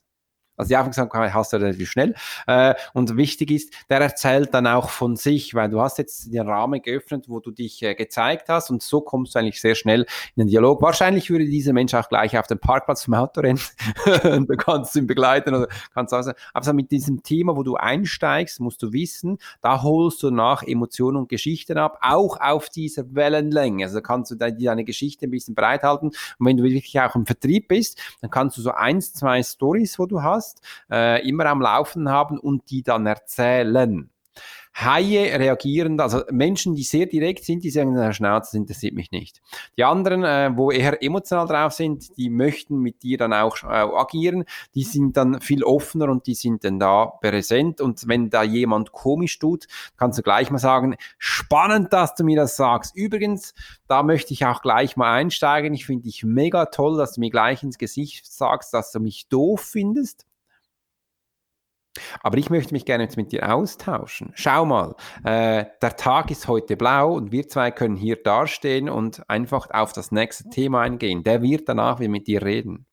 Also 0.58 0.68
die 0.68 0.76
Aufmerksamkeit 0.76 1.32
hast 1.32 1.52
du 1.52 1.56
relativ 1.56 1.90
schnell. 1.90 2.14
Äh, 2.46 2.74
und 2.92 3.16
wichtig 3.16 3.50
ist, 3.50 3.72
der 3.88 4.00
erzählt 4.00 4.52
dann 4.52 4.66
auch 4.66 4.90
von 4.90 5.16
sich, 5.16 5.54
weil 5.54 5.70
du 5.70 5.80
hast 5.80 5.98
jetzt 5.98 6.32
den 6.32 6.48
Rahmen 6.48 6.82
geöffnet, 6.82 7.26
wo 7.28 7.40
du 7.40 7.50
dich 7.50 7.82
äh, 7.82 7.94
gezeigt 7.94 8.48
hast 8.48 8.70
und 8.70 8.82
so 8.82 9.00
kommst 9.00 9.34
du 9.34 9.38
eigentlich 9.38 9.60
sehr 9.60 9.74
schnell 9.74 10.02
in 10.36 10.42
den 10.42 10.48
Dialog. 10.48 10.82
Wahrscheinlich 10.82 11.30
würde 11.30 11.44
dieser 11.44 11.72
Mensch 11.72 11.94
auch 11.94 12.08
gleich 12.08 12.36
auf 12.38 12.46
den 12.46 12.58
Parkplatz 12.58 13.02
zum 13.02 13.14
Auto 13.14 13.40
rennen 13.40 13.60
und 14.24 14.50
du 14.50 14.56
kannst 14.56 14.96
ihn 14.96 15.06
begleiten 15.06 15.54
oder 15.54 15.68
kannst 15.94 16.12
also, 16.12 16.32
aber 16.52 16.72
mit 16.72 16.90
diesem 16.90 17.22
Thema, 17.22 17.56
wo 17.56 17.62
du 17.62 17.76
einsteigst, 17.76 18.60
musst 18.60 18.82
du 18.82 18.92
wissen, 18.92 19.38
da 19.62 19.82
holst 19.82 20.22
du 20.22 20.30
nach 20.30 20.62
Emotionen 20.62 21.16
und 21.16 21.28
Geschichten 21.28 21.78
ab, 21.78 21.98
auch 22.02 22.40
auf 22.40 22.68
dieser 22.68 23.14
Wellenlänge. 23.14 23.84
Also 23.84 24.00
kannst 24.00 24.30
du 24.30 24.34
deine 24.34 24.84
Geschichte 24.84 25.26
ein 25.26 25.30
bisschen 25.30 25.54
breithalten 25.54 26.08
und 26.08 26.46
wenn 26.46 26.56
du 26.56 26.64
wirklich 26.64 26.98
auch 27.00 27.14
im 27.14 27.26
Vertrieb 27.26 27.68
bist, 27.68 28.00
dann 28.20 28.30
kannst 28.30 28.56
du 28.56 28.62
so 28.62 28.72
eins, 28.72 29.12
zwei 29.12 29.42
Stories, 29.42 29.98
wo 29.98 30.06
du 30.06 30.22
hast, 30.22 30.47
hast, 30.48 30.62
äh, 30.90 31.26
immer 31.28 31.46
am 31.46 31.60
Laufen 31.60 32.08
haben 32.08 32.38
und 32.38 32.70
die 32.70 32.82
dann 32.82 33.06
erzählen. 33.06 34.10
Haie 34.80 35.36
reagieren, 35.36 35.98
also 35.98 36.22
Menschen, 36.30 36.76
die 36.76 36.84
sehr 36.84 37.06
direkt 37.06 37.44
sind, 37.44 37.64
die 37.64 37.70
sagen, 37.70 37.96
Herr 37.96 38.12
Schnauze, 38.12 38.50
das 38.50 38.54
interessiert 38.54 38.94
mich 38.94 39.10
nicht. 39.10 39.42
Die 39.76 39.82
anderen, 39.82 40.22
äh, 40.22 40.52
wo 40.54 40.70
eher 40.70 41.02
emotional 41.02 41.48
drauf 41.48 41.72
sind, 41.72 42.16
die 42.16 42.30
möchten 42.30 42.78
mit 42.78 43.02
dir 43.02 43.18
dann 43.18 43.32
auch 43.32 43.64
äh, 43.64 43.66
agieren, 43.66 44.44
die 44.76 44.84
sind 44.84 45.16
dann 45.16 45.40
viel 45.40 45.64
offener 45.64 46.08
und 46.08 46.28
die 46.28 46.34
sind 46.34 46.62
dann 46.62 46.78
da 46.78 47.06
präsent. 47.06 47.80
Und 47.80 48.06
wenn 48.06 48.30
da 48.30 48.44
jemand 48.44 48.92
komisch 48.92 49.40
tut, 49.40 49.66
kannst 49.96 50.16
du 50.16 50.22
gleich 50.22 50.48
mal 50.52 50.58
sagen, 50.58 50.94
spannend, 51.18 51.92
dass 51.92 52.14
du 52.14 52.22
mir 52.22 52.36
das 52.36 52.54
sagst. 52.54 52.94
Übrigens, 52.94 53.54
da 53.88 54.04
möchte 54.04 54.32
ich 54.32 54.46
auch 54.46 54.62
gleich 54.62 54.96
mal 54.96 55.12
einsteigen. 55.12 55.74
Ich 55.74 55.86
finde 55.86 56.04
dich 56.04 56.22
mega 56.22 56.66
toll, 56.66 56.96
dass 56.98 57.14
du 57.14 57.20
mir 57.20 57.30
gleich 57.30 57.64
ins 57.64 57.78
Gesicht 57.78 58.30
sagst, 58.30 58.72
dass 58.72 58.92
du 58.92 59.00
mich 59.00 59.26
doof 59.26 59.60
findest. 59.60 60.27
Aber 62.20 62.38
ich 62.38 62.50
möchte 62.50 62.74
mich 62.74 62.84
gerne 62.84 63.04
jetzt 63.04 63.16
mit 63.16 63.32
dir 63.32 63.52
austauschen. 63.52 64.32
Schau 64.34 64.64
mal, 64.64 64.94
äh, 65.24 65.64
der 65.82 65.96
Tag 65.96 66.30
ist 66.30 66.48
heute 66.48 66.76
blau 66.76 67.14
und 67.14 67.32
wir 67.32 67.48
zwei 67.48 67.70
können 67.70 67.96
hier 67.96 68.16
dastehen 68.16 68.88
und 68.88 69.28
einfach 69.28 69.68
auf 69.70 69.92
das 69.92 70.12
nächste 70.12 70.48
Thema 70.50 70.82
eingehen. 70.82 71.22
Der 71.22 71.42
wird 71.42 71.68
danach 71.68 72.00
wieder 72.00 72.10
mit 72.10 72.26
dir 72.26 72.42
reden. 72.42 72.86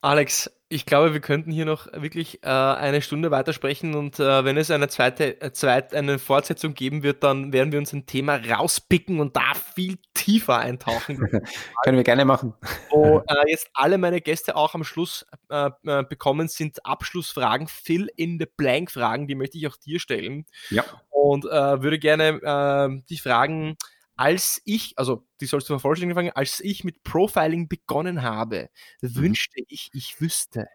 Alex, 0.00 0.50
ich 0.68 0.84
glaube, 0.84 1.12
wir 1.12 1.20
könnten 1.20 1.52
hier 1.52 1.64
noch 1.64 1.86
wirklich 1.92 2.42
äh, 2.42 2.48
eine 2.48 3.00
Stunde 3.00 3.30
weitersprechen 3.30 3.94
und 3.94 4.18
äh, 4.18 4.44
wenn 4.44 4.56
es 4.56 4.70
eine 4.70 4.88
zweite, 4.88 5.40
äh, 5.40 5.52
zweit, 5.52 5.94
eine 5.94 6.18
Fortsetzung 6.18 6.74
geben 6.74 7.04
wird, 7.04 7.22
dann 7.22 7.52
werden 7.52 7.70
wir 7.70 7.78
uns 7.78 7.92
ein 7.92 8.06
Thema 8.06 8.36
rauspicken 8.36 9.20
und 9.20 9.36
da 9.36 9.52
viel 9.74 9.98
tiefer 10.14 10.58
eintauchen. 10.58 11.18
Können 11.84 11.96
wir 11.96 12.02
gerne 12.02 12.24
machen. 12.24 12.54
Wo 12.90 13.18
äh, 13.28 13.48
jetzt 13.48 13.68
alle 13.74 13.96
meine 13.96 14.20
Gäste 14.20 14.56
auch 14.56 14.74
am 14.74 14.82
Schluss 14.82 15.24
äh, 15.50 15.70
äh, 15.86 16.02
bekommen, 16.02 16.48
sind 16.48 16.84
Abschlussfragen, 16.84 17.68
Fill 17.68 18.10
in 18.16 18.38
the 18.40 18.46
Blank 18.56 18.90
Fragen, 18.90 19.28
die 19.28 19.36
möchte 19.36 19.58
ich 19.58 19.68
auch 19.68 19.76
dir 19.76 20.00
stellen. 20.00 20.46
Ja. 20.70 20.84
Und 21.10 21.44
würde 21.44 21.98
gerne 21.98 23.02
die 23.08 23.18
Fragen 23.18 23.76
als 24.16 24.60
ich, 24.64 24.94
also 24.96 25.26
die 25.40 25.46
sollst 25.46 25.68
du 25.68 25.74
vervollständigen 25.74 26.16
fangen, 26.16 26.36
als 26.36 26.60
ich 26.60 26.84
mit 26.84 27.02
Profiling 27.04 27.68
begonnen 27.68 28.22
habe, 28.22 28.68
mhm. 29.02 29.14
wünschte 29.16 29.62
ich, 29.68 29.90
ich 29.92 30.20
wüsste. 30.20 30.66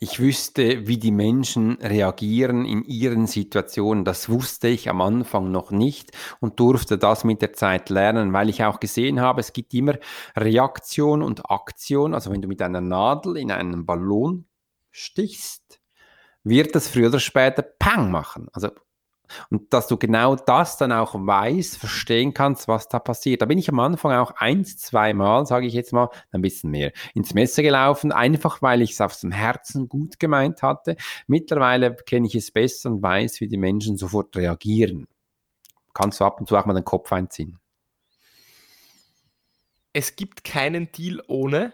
Ich 0.00 0.20
wüsste, 0.20 0.86
wie 0.86 0.96
die 0.96 1.10
Menschen 1.10 1.76
reagieren 1.82 2.64
in 2.64 2.82
ihren 2.84 3.26
Situationen. 3.26 4.04
Das 4.04 4.28
wusste 4.28 4.68
ich 4.68 4.88
am 4.88 5.02
Anfang 5.02 5.50
noch 5.50 5.70
nicht 5.70 6.12
und 6.40 6.60
durfte 6.60 6.96
das 6.96 7.24
mit 7.24 7.42
der 7.42 7.52
Zeit 7.52 7.90
lernen, 7.90 8.32
weil 8.32 8.48
ich 8.48 8.64
auch 8.64 8.80
gesehen 8.80 9.20
habe, 9.20 9.40
es 9.40 9.52
gibt 9.52 9.74
immer 9.74 9.98
Reaktion 10.34 11.22
und 11.22 11.50
Aktion. 11.50 12.14
Also 12.14 12.30
wenn 12.30 12.40
du 12.40 12.48
mit 12.48 12.62
einer 12.62 12.80
Nadel 12.80 13.36
in 13.36 13.50
einen 13.52 13.84
Ballon 13.84 14.46
stichst, 14.90 15.80
wird 16.42 16.74
das 16.74 16.88
früher 16.88 17.08
oder 17.08 17.20
später 17.20 17.62
Pang 17.62 18.10
machen. 18.10 18.48
Also 18.52 18.70
Und 19.50 19.72
dass 19.72 19.86
du 19.86 19.96
genau 19.96 20.36
das 20.36 20.76
dann 20.76 20.92
auch 20.92 21.14
weißt, 21.14 21.78
verstehen 21.78 22.34
kannst, 22.34 22.68
was 22.68 22.88
da 22.88 22.98
passiert. 22.98 23.42
Da 23.42 23.46
bin 23.46 23.58
ich 23.58 23.68
am 23.68 23.80
Anfang 23.80 24.12
auch 24.12 24.32
eins, 24.32 24.78
zweimal, 24.78 25.46
sage 25.46 25.66
ich 25.66 25.74
jetzt 25.74 25.92
mal, 25.92 26.10
ein 26.32 26.42
bisschen 26.42 26.70
mehr, 26.70 26.92
ins 27.14 27.34
Messer 27.34 27.62
gelaufen, 27.62 28.12
einfach 28.12 28.62
weil 28.62 28.82
ich 28.82 28.92
es 28.92 29.00
aus 29.00 29.20
dem 29.20 29.32
Herzen 29.32 29.88
gut 29.88 30.18
gemeint 30.18 30.62
hatte. 30.62 30.96
Mittlerweile 31.26 31.94
kenne 31.94 32.26
ich 32.26 32.34
es 32.34 32.50
besser 32.50 32.90
und 32.90 33.02
weiß, 33.02 33.40
wie 33.40 33.48
die 33.48 33.58
Menschen 33.58 33.96
sofort 33.96 34.36
reagieren. 34.36 35.06
Kannst 35.94 36.20
du 36.20 36.24
ab 36.24 36.40
und 36.40 36.48
zu 36.48 36.56
auch 36.56 36.66
mal 36.66 36.74
den 36.74 36.84
Kopf 36.84 37.12
einziehen. 37.12 37.58
Es 39.92 40.14
gibt 40.14 40.44
keinen 40.44 40.92
Deal 40.92 41.22
ohne 41.26 41.72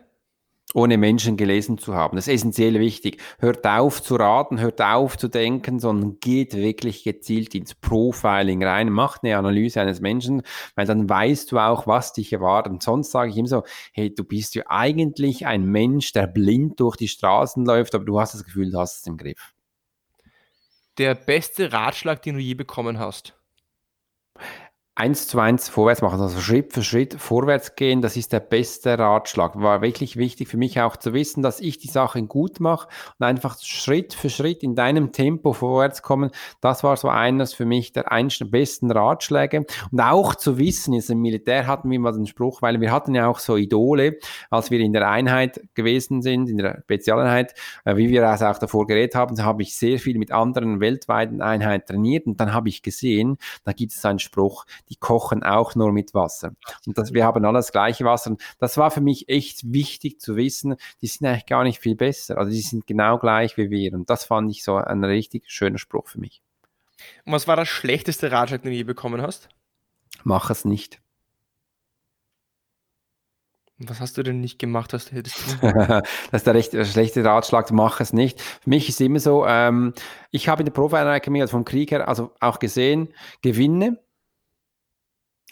ohne 0.75 0.99
Menschen 0.99 1.37
gelesen 1.37 1.79
zu 1.79 1.95
haben. 1.95 2.17
Das 2.17 2.29
ist 2.29 2.35
essentiell 2.35 2.79
wichtig. 2.81 3.21
Hört 3.39 3.67
auf 3.67 4.03
zu 4.03 4.17
raten, 4.17 4.61
hört 4.61 4.81
auf 4.81 5.19
zu 5.19 5.29
denken, 5.29 5.79
sondern 5.79 6.19
geht 6.21 6.55
wirklich 6.55 7.05
gezielt 7.05 7.55
ins 7.55 7.75
Profiling 7.75 8.65
rein, 8.65 8.91
macht 8.91 9.23
eine 9.23 9.37
Analyse 9.37 9.81
eines 9.81 10.01
Menschen, 10.01 10.43
weil 10.75 10.87
dann 10.87 11.09
weißt 11.09 11.53
du 11.53 11.59
auch, 11.59 11.87
was 11.87 12.13
dich 12.13 12.33
erwartet. 12.33 12.73
Und 12.73 12.83
sonst 12.83 13.11
sage 13.11 13.31
ich 13.31 13.37
immer 13.37 13.49
so, 13.49 13.63
hey, 13.93 14.15
du 14.15 14.25
bist 14.25 14.55
ja 14.55 14.65
eigentlich 14.69 15.47
ein 15.47 15.65
Mensch, 15.65 16.13
der 16.13 16.27
blind 16.27 16.81
durch 16.81 16.97
die 16.97 17.09
Straßen 17.09 17.65
läuft, 17.65 17.95
aber 17.95 18.05
du 18.05 18.21
hast 18.21 18.35
das 18.35 18.45
Gefühl, 18.45 18.71
du 18.71 18.79
hast 18.79 19.01
es 19.01 19.07
im 19.07 19.17
Griff. 19.17 19.53
Der 20.99 21.15
beste 21.15 21.73
Ratschlag, 21.73 22.23
den 22.23 22.35
du 22.35 22.41
je 22.41 22.55
bekommen 22.55 22.99
hast? 22.99 23.35
Eins 25.03 25.27
zu 25.27 25.41
eins 25.41 25.69
vorwärts 25.69 26.01
machen, 26.01 26.21
also 26.21 26.39
Schritt 26.39 26.73
für 26.73 26.85
Schritt 26.85 27.15
vorwärts 27.15 27.75
gehen, 27.75 28.03
das 28.03 28.17
ist 28.17 28.33
der 28.33 28.39
beste 28.39 28.97
Ratschlag. 28.97 29.61
War 29.61 29.83
wirklich 29.83 30.17
wichtig 30.17 30.47
für 30.47 30.57
mich 30.57 30.81
auch 30.81 30.97
zu 30.97 31.13
wissen, 31.13 31.43
dass 31.43 31.59
ich 31.59 31.79
die 31.79 31.89
Sachen 31.89 32.29
gut 32.29 32.61
mache 32.61 32.87
und 33.19 33.27
einfach 33.27 33.59
Schritt 33.61 34.15
für 34.15 34.31
Schritt 34.31 34.63
in 34.63 34.77
deinem 34.77 35.11
Tempo 35.11 35.55
vorwärts 35.55 36.03
kommen. 36.03 36.31
Das 36.61 36.85
war 36.85 36.97
so 36.97 37.09
eines 37.09 37.53
für 37.53 37.65
mich 37.65 37.93
der 37.93 38.05
besten 38.45 38.93
Ratschläge. 38.93 39.67
Und 39.91 40.01
auch 40.01 40.37
zu 40.37 40.57
wissen, 40.59 40.95
jetzt 40.95 41.11
im 41.11 41.21
Militär 41.21 41.67
hatten 41.67 41.91
wir 41.91 41.99
mal 41.99 42.13
den 42.13 42.27
Spruch, 42.27 42.63
weil 42.63 42.81
wir 42.81 42.93
hatten 42.93 43.17
ja 43.17 43.27
auch 43.27 43.41
so 43.41 43.57
Idole, 43.57 44.19
als 44.51 44.71
wir 44.71 44.79
in 44.79 44.93
der 44.93 45.11
Einheit 45.11 45.61
gewesen 45.75 46.23
sind, 46.23 46.49
in 46.49 46.59
der 46.59 46.83
Spezialeinheit, 46.85 47.55
äh, 47.85 47.97
wie 47.97 48.09
wir 48.09 48.23
es 48.23 48.43
auch 48.43 48.59
davor 48.59 48.87
geredet 48.87 49.17
haben, 49.17 49.35
da 49.35 49.43
habe 49.43 49.63
ich 49.63 49.75
sehr 49.75 49.99
viel 49.99 50.17
mit 50.19 50.31
anderen 50.31 50.79
weltweiten 50.79 51.43
Einheiten 51.43 51.87
trainiert 51.87 52.27
und 52.27 52.39
dann 52.39 52.55
habe 52.55 52.69
ich 52.69 52.83
gesehen, 52.83 53.37
da 53.65 53.73
gibt 53.73 53.91
es 53.91 54.05
einen 54.05 54.21
Spruch, 54.21 54.65
die 54.93 54.97
kochen 54.97 55.43
auch 55.43 55.75
nur 55.75 55.91
mit 55.91 56.13
Wasser. 56.13 56.53
Und 56.87 56.99
das, 56.99 57.15
wir 57.15 57.25
haben 57.25 57.45
alles 57.47 57.73
gleiche 57.73 58.05
Wasser. 58.05 58.33
Und 58.33 58.43
das 58.59 58.77
war 58.77 58.91
für 58.91 59.01
mich 59.01 59.29
echt 59.31 59.73
wichtig 59.73 60.21
zu 60.21 60.37
wissen, 60.37 60.77
die 61.01 61.07
sind 61.07 61.27
eigentlich 61.27 61.47
gar 61.47 61.65
nicht 61.65 61.81
viel 61.81 61.97
besser. 61.97 62.37
Also 62.37 62.51
die 62.51 62.61
sind 62.61 62.87
genau 62.87 63.19
gleich 63.19 63.57
wie 63.57 63.71
wir. 63.71 63.95
Und 63.95 64.11
das 64.11 64.25
fand 64.25 64.51
ich 64.51 64.63
so 64.63 64.77
ein 64.77 65.03
richtig 65.03 65.45
schöner 65.51 65.79
Spruch 65.79 66.09
für 66.09 66.21
mich. 66.21 66.43
Und 67.25 67.33
was 67.33 67.49
war 67.49 67.57
das 67.57 67.69
schlechteste 67.69 68.31
Ratschlag, 68.31 68.63
den 68.63 68.73
du 68.73 68.77
je 68.77 68.85
bekommen 68.85 69.23
hast? 69.23 69.49
Mach 70.25 70.51
es 70.51 70.67
nicht. 70.67 71.01
Was 73.79 74.01
hast 74.01 74.19
du 74.19 74.23
denn 74.23 74.41
nicht 74.41 74.59
gemacht, 74.59 74.93
was 74.93 75.07
du 75.07 75.17
hättest 75.17 75.57
das 75.63 76.03
ist 76.31 76.47
der, 76.47 76.55
recht, 76.55 76.73
schlechte 76.87 77.25
Ratschlag, 77.25 77.71
mach 77.73 78.01
es 78.01 78.13
nicht. 78.13 78.41
Für 78.41 78.71
mich 78.71 78.89
ist 78.89 79.01
immer 79.01 79.19
so, 79.19 79.47
ähm, 79.47 79.95
ich 80.31 80.49
habe 80.49 80.61
in 80.61 80.67
der 80.67 80.73
Profi-Akademie 80.73 81.41
also 81.41 81.53
vom 81.53 81.65
Krieg 81.65 81.91
her 81.91 82.07
also 82.07 82.33
auch 82.41 82.59
gesehen, 82.59 83.13
Gewinne 83.41 83.99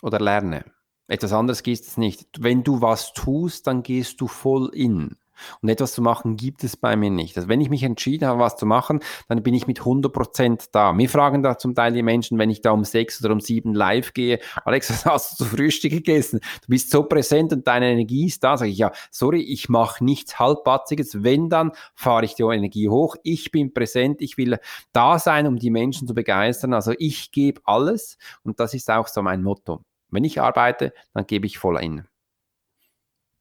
oder 0.02 0.18
lerne. 0.18 0.64
Etwas 1.08 1.32
anderes 1.32 1.62
gibt 1.62 1.80
es 1.80 1.96
nicht. 1.96 2.28
Wenn 2.38 2.62
du 2.62 2.80
was 2.80 3.12
tust, 3.12 3.66
dann 3.66 3.82
gehst 3.82 4.20
du 4.20 4.28
voll 4.28 4.70
in. 4.72 5.16
Und 5.62 5.68
etwas 5.68 5.92
zu 5.92 6.02
machen 6.02 6.36
gibt 6.36 6.64
es 6.64 6.76
bei 6.76 6.96
mir 6.96 7.10
nicht. 7.10 7.36
Also 7.36 7.48
wenn 7.48 7.60
ich 7.60 7.70
mich 7.70 7.82
entschieden 7.82 8.28
habe, 8.28 8.40
was 8.40 8.56
zu 8.56 8.66
machen, 8.66 9.00
dann 9.28 9.42
bin 9.42 9.54
ich 9.54 9.66
mit 9.66 9.80
100% 9.80 10.68
da. 10.72 10.92
Mir 10.92 11.08
fragen 11.08 11.42
da 11.42 11.58
zum 11.58 11.74
Teil 11.74 11.92
die 11.92 12.02
Menschen, 12.02 12.38
wenn 12.38 12.50
ich 12.50 12.60
da 12.60 12.70
um 12.72 12.84
sechs 12.84 13.22
oder 13.24 13.32
um 13.32 13.40
sieben 13.40 13.74
live 13.74 14.12
gehe, 14.12 14.40
Alex, 14.64 14.90
was 15.04 15.04
hast 15.06 15.40
du 15.40 15.44
zu 15.44 15.50
Frühstück 15.50 15.92
gegessen? 15.92 16.40
Du 16.62 16.68
bist 16.68 16.90
so 16.90 17.04
präsent 17.04 17.52
und 17.52 17.66
deine 17.66 17.90
Energie 17.90 18.26
ist 18.26 18.44
da. 18.44 18.56
Sage 18.56 18.70
ich, 18.70 18.78
ja, 18.78 18.92
sorry, 19.10 19.40
ich 19.40 19.68
mache 19.68 20.04
nichts 20.04 20.38
Halbpatziges. 20.38 21.22
Wenn, 21.22 21.48
dann 21.48 21.72
fahre 21.94 22.24
ich 22.24 22.34
die 22.34 22.42
Energie 22.42 22.88
hoch. 22.88 23.16
Ich 23.22 23.50
bin 23.50 23.72
präsent. 23.72 24.20
Ich 24.20 24.36
will 24.36 24.58
da 24.92 25.18
sein, 25.18 25.46
um 25.46 25.56
die 25.56 25.70
Menschen 25.70 26.06
zu 26.06 26.14
begeistern. 26.14 26.74
Also 26.74 26.92
ich 26.98 27.32
gebe 27.32 27.60
alles. 27.64 28.18
Und 28.42 28.60
das 28.60 28.74
ist 28.74 28.90
auch 28.90 29.08
so 29.08 29.22
mein 29.22 29.42
Motto. 29.42 29.82
Wenn 30.10 30.24
ich 30.24 30.40
arbeite, 30.40 30.92
dann 31.14 31.26
gebe 31.26 31.46
ich 31.46 31.58
voll 31.58 31.76
ein. 31.76 32.06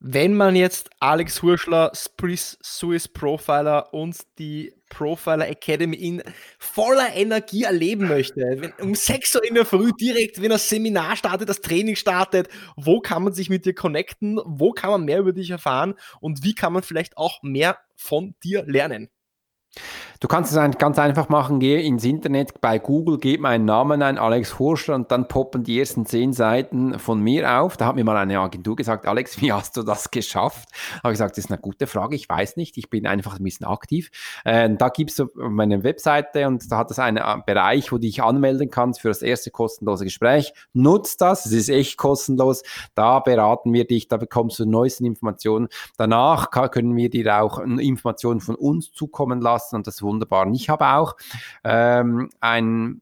Wenn 0.02 0.34
man 0.34 0.56
jetzt 0.56 0.90
Alex 1.02 1.42
Hurschler, 1.42 1.92
Swiss 1.94 3.10
Profiler 3.10 3.94
und 3.94 4.18
die 4.38 4.74
Profiler 4.88 5.50
Academy 5.50 5.98
in 5.98 6.24
voller 6.58 7.14
Energie 7.14 7.64
erleben 7.64 8.08
möchte, 8.08 8.40
wenn, 8.40 8.72
um 8.80 8.96
6 8.96 9.36
Uhr 9.36 9.44
in 9.44 9.56
der 9.56 9.66
Früh 9.66 9.92
direkt, 10.00 10.42
wenn 10.42 10.52
das 10.52 10.70
Seminar 10.70 11.18
startet, 11.18 11.50
das 11.50 11.60
Training 11.60 11.98
startet, 11.98 12.48
wo 12.78 13.02
kann 13.02 13.24
man 13.24 13.34
sich 13.34 13.50
mit 13.50 13.66
dir 13.66 13.76
connecten, 13.76 14.40
wo 14.46 14.72
kann 14.72 14.92
man 14.92 15.04
mehr 15.04 15.20
über 15.20 15.34
dich 15.34 15.50
erfahren 15.50 15.96
und 16.22 16.46
wie 16.46 16.56
kann 16.56 16.72
man 16.72 16.82
vielleicht 16.82 17.18
auch 17.18 17.44
mehr 17.44 17.78
von 17.98 18.36
dir 18.42 18.64
lernen? 18.64 19.10
Du 20.22 20.28
kannst 20.28 20.54
es 20.54 20.78
ganz 20.78 21.00
einfach 21.00 21.30
machen, 21.30 21.62
geh 21.62 21.82
ins 21.82 22.04
Internet 22.04 22.60
bei 22.60 22.78
Google, 22.78 23.20
gib 23.20 23.40
meinen 23.40 23.64
Namen 23.64 24.02
ein, 24.02 24.18
Alex 24.18 24.60
Hurscher, 24.60 24.94
und 24.94 25.12
dann 25.12 25.30
poppen 25.30 25.64
die 25.64 25.80
ersten 25.80 26.06
zehn 26.06 26.34
Seiten 26.34 27.00
von 27.00 27.22
mir 27.22 27.62
auf. 27.62 27.78
Da 27.78 27.86
hat 27.86 27.96
mir 27.96 28.04
mal 28.04 28.18
eine 28.18 28.38
Agentur 28.38 28.76
gesagt, 28.76 29.06
Alex, 29.06 29.42
wie 29.42 29.54
hast 29.54 29.78
du 29.78 29.84
das 29.84 30.12
geschafft? 30.12 30.68
Habe 31.04 31.14
ich 31.14 31.14
gesagt, 31.14 31.38
das 31.38 31.46
ist 31.46 31.52
eine 31.52 31.62
gute 31.62 31.88
Frage, 31.88 32.18
ich 32.18 32.28
weiß 32.28 32.58
nicht, 32.58 32.78
ich 32.78 32.90
bin 32.90 33.08
einfach 33.08 33.40
ein 33.40 33.44
bisschen 33.46 33.66
aktiv. 33.66 34.12
Äh, 34.44 34.70
da 34.76 34.90
gibt 34.90 35.12
es 35.12 35.26
meine 35.36 35.86
Webseite 35.86 36.48
und 36.48 36.70
da 36.70 36.80
hat 36.80 36.92
es 36.92 37.00
einen 37.00 37.16
äh, 37.16 37.38
Bereich, 37.46 37.90
wo 37.94 37.96
du 37.96 38.02
dich 38.02 38.22
anmelden 38.22 38.70
kannst 38.70 39.00
für 39.00 39.08
das 39.08 39.22
erste 39.22 39.52
kostenlose 39.52 40.04
Gespräch. 40.04 40.52
Nutzt 40.74 41.22
das, 41.22 41.46
es 41.46 41.54
ist 41.54 41.70
echt 41.70 41.98
kostenlos. 41.98 42.64
Da 42.94 43.22
beraten 43.22 43.72
wir 43.72 43.88
dich, 43.88 44.10
da 44.10 44.18
bekommst 44.18 44.60
du 44.60 44.66
neuesten 44.66 45.06
Informationen. 45.06 45.70
Danach 45.96 46.52
können 46.72 46.98
wir 46.98 47.10
dir 47.10 47.42
auch 47.42 47.60
Informationen 47.60 48.42
von 48.42 48.56
uns 48.56 48.92
zukommen 48.92 49.40
lassen 49.40 49.78
und 49.78 49.88
das 49.88 50.02
wunderbar. 50.10 50.46
Und 50.46 50.56
ich 50.56 50.70
habe 50.70 50.88
auch 50.88 51.16
ähm, 51.64 52.30
ein 52.42 53.02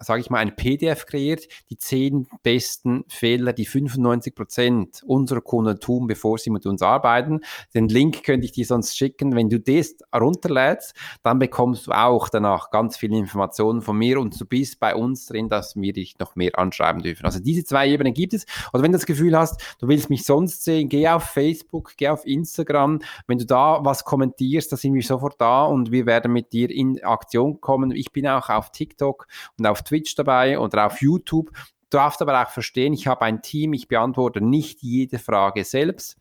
sage 0.00 0.20
ich 0.20 0.30
mal, 0.30 0.38
ein 0.38 0.56
PDF 0.56 1.06
kreiert, 1.06 1.46
die 1.68 1.76
zehn 1.76 2.26
besten 2.42 3.04
Fehler, 3.08 3.52
die 3.52 3.66
95 3.66 4.34
Prozent 4.34 5.02
unserer 5.06 5.40
Kunden 5.40 5.78
tun, 5.78 6.06
bevor 6.06 6.38
sie 6.38 6.50
mit 6.50 6.66
uns 6.66 6.82
arbeiten. 6.82 7.40
Den 7.74 7.88
Link 7.88 8.24
könnte 8.24 8.46
ich 8.46 8.52
dir 8.52 8.64
sonst 8.64 8.96
schicken. 8.96 9.36
Wenn 9.36 9.50
du 9.50 9.60
das 9.60 9.96
runterlädst, 10.14 10.94
dann 11.22 11.38
bekommst 11.38 11.86
du 11.86 11.92
auch 11.92 12.28
danach 12.28 12.70
ganz 12.70 12.96
viele 12.96 13.16
Informationen 13.16 13.82
von 13.82 13.96
mir 13.96 14.18
und 14.20 14.40
du 14.40 14.44
bist 14.46 14.80
bei 14.80 14.94
uns 14.94 15.26
drin, 15.26 15.48
dass 15.48 15.76
wir 15.76 15.92
dich 15.92 16.18
noch 16.18 16.34
mehr 16.34 16.58
anschreiben 16.58 17.02
dürfen. 17.02 17.26
Also 17.26 17.40
diese 17.40 17.64
zwei 17.64 17.88
Ebenen 17.88 18.14
gibt 18.14 18.34
es. 18.34 18.46
Oder 18.72 18.82
wenn 18.82 18.92
du 18.92 18.98
das 18.98 19.06
Gefühl 19.06 19.36
hast, 19.36 19.76
du 19.80 19.88
willst 19.88 20.10
mich 20.10 20.24
sonst 20.24 20.64
sehen, 20.64 20.88
geh 20.88 21.08
auf 21.08 21.24
Facebook, 21.24 21.92
geh 21.96 22.08
auf 22.08 22.24
Instagram. 22.26 23.00
Wenn 23.26 23.38
du 23.38 23.46
da 23.46 23.84
was 23.84 24.04
kommentierst, 24.04 24.72
da 24.72 24.76
sind 24.76 24.94
wir 24.94 25.02
sofort 25.02 25.40
da 25.40 25.64
und 25.64 25.92
wir 25.92 26.06
werden 26.06 26.32
mit 26.32 26.52
dir 26.52 26.70
in 26.70 27.02
Aktion 27.04 27.60
kommen. 27.60 27.90
Ich 27.90 28.12
bin 28.12 28.26
auch 28.26 28.48
auf 28.48 28.70
TikTok 28.70 29.26
und 29.58 29.66
auf 29.66 29.82
Twitch 29.90 30.14
dabei 30.14 30.58
oder 30.58 30.86
auf 30.86 31.02
YouTube. 31.02 31.50
Du 31.90 31.98
darfst 31.98 32.22
aber 32.22 32.40
auch 32.40 32.50
verstehen, 32.50 32.92
ich 32.92 33.08
habe 33.08 33.22
ein 33.22 33.42
Team, 33.42 33.72
ich 33.72 33.88
beantworte 33.88 34.40
nicht 34.40 34.80
jede 34.80 35.18
Frage 35.18 35.64
selbst, 35.64 36.16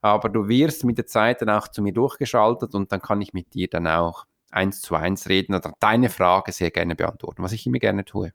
aber 0.00 0.28
du 0.28 0.48
wirst 0.48 0.84
mit 0.84 0.98
der 0.98 1.06
Zeit 1.06 1.40
dann 1.40 1.50
auch 1.50 1.68
zu 1.68 1.80
mir 1.80 1.92
durchgeschaltet 1.92 2.74
und 2.74 2.90
dann 2.90 3.00
kann 3.00 3.20
ich 3.20 3.32
mit 3.32 3.54
dir 3.54 3.68
dann 3.68 3.86
auch 3.86 4.26
eins 4.50 4.80
zu 4.82 4.96
eins 4.96 5.28
reden 5.28 5.54
oder 5.54 5.72
deine 5.78 6.10
Frage 6.10 6.50
sehr 6.50 6.72
gerne 6.72 6.96
beantworten, 6.96 7.42
was 7.42 7.52
ich 7.52 7.66
immer 7.66 7.78
gerne 7.78 8.04
tue. 8.04 8.32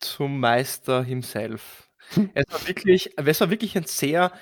Zum 0.00 0.40
Meister 0.40 1.04
himself. 1.04 1.88
es 2.34 2.44
war 2.52 2.66
wirklich, 2.66 3.16
es 3.16 3.40
war 3.40 3.50
wirklich 3.50 3.76
ein 3.76 3.84
sehr 3.84 4.32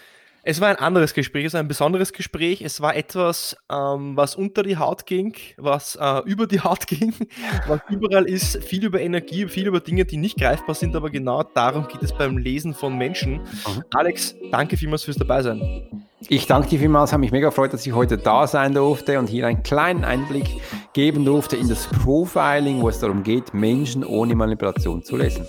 es 0.43 0.61
war 0.61 0.69
ein 0.69 0.77
anderes 0.77 1.13
Gespräch, 1.15 1.45
es 1.45 1.53
war 1.53 1.61
ein 1.61 1.69
besonderes 1.69 2.13
Gespräch. 2.13 2.63
Es 2.63 2.81
war 2.81 2.97
etwas, 2.97 3.57
ähm, 3.71 4.17
was 4.17 4.35
unter 4.35 4.63
die 4.63 4.77
Haut 4.79 5.07
ging, 5.07 5.35
was 5.57 5.97
äh, 5.97 6.21
über 6.25 6.47
die 6.47 6.61
Haut 6.61 6.87
ging, 6.87 7.15
was 7.67 7.81
überall 7.91 8.25
ist, 8.29 8.63
viel 8.65 8.85
über 8.85 9.01
Energie, 9.01 9.49
viel 9.49 9.67
über 9.67 9.81
Dinge, 9.81 10.05
die 10.05 10.17
nicht 10.17 10.39
greifbar 10.39 10.75
sind, 10.75 10.97
aber 10.97 11.11
genau 11.11 11.43
darum 11.43 11.89
geht 11.89 12.03
es 12.03 12.13
beim 12.13 12.39
Lesen 12.39 12.75
von 12.75 12.97
Menschen. 12.97 13.35
Mhm. 13.35 13.85
Alex, 13.93 14.35
danke 14.51 14.77
vielmals 14.77 15.05
fürs 15.05 15.17
Dabeisein. 15.17 15.61
Ich 16.29 16.47
danke 16.47 16.69
dir 16.69 16.79
vielmals, 16.79 17.13
habe 17.13 17.21
mich 17.21 17.33
mega 17.33 17.49
gefreut, 17.49 17.73
dass 17.73 17.87
ich 17.87 17.95
heute 17.95 18.19
da 18.19 18.47
sein 18.47 18.75
durfte 18.75 19.19
und 19.19 19.29
hier 19.29 19.47
einen 19.47 19.63
kleinen 19.63 20.05
Einblick 20.05 20.47
geben 20.93 21.25
durfte 21.25 21.57
in 21.57 21.69
das 21.69 21.87
Profiling, 21.87 22.83
wo 22.83 22.89
es 22.89 22.99
darum 22.99 23.23
geht, 23.23 23.55
Menschen 23.55 24.05
ohne 24.05 24.35
Manipulation 24.35 25.03
zu 25.03 25.17
lesen. 25.17 25.47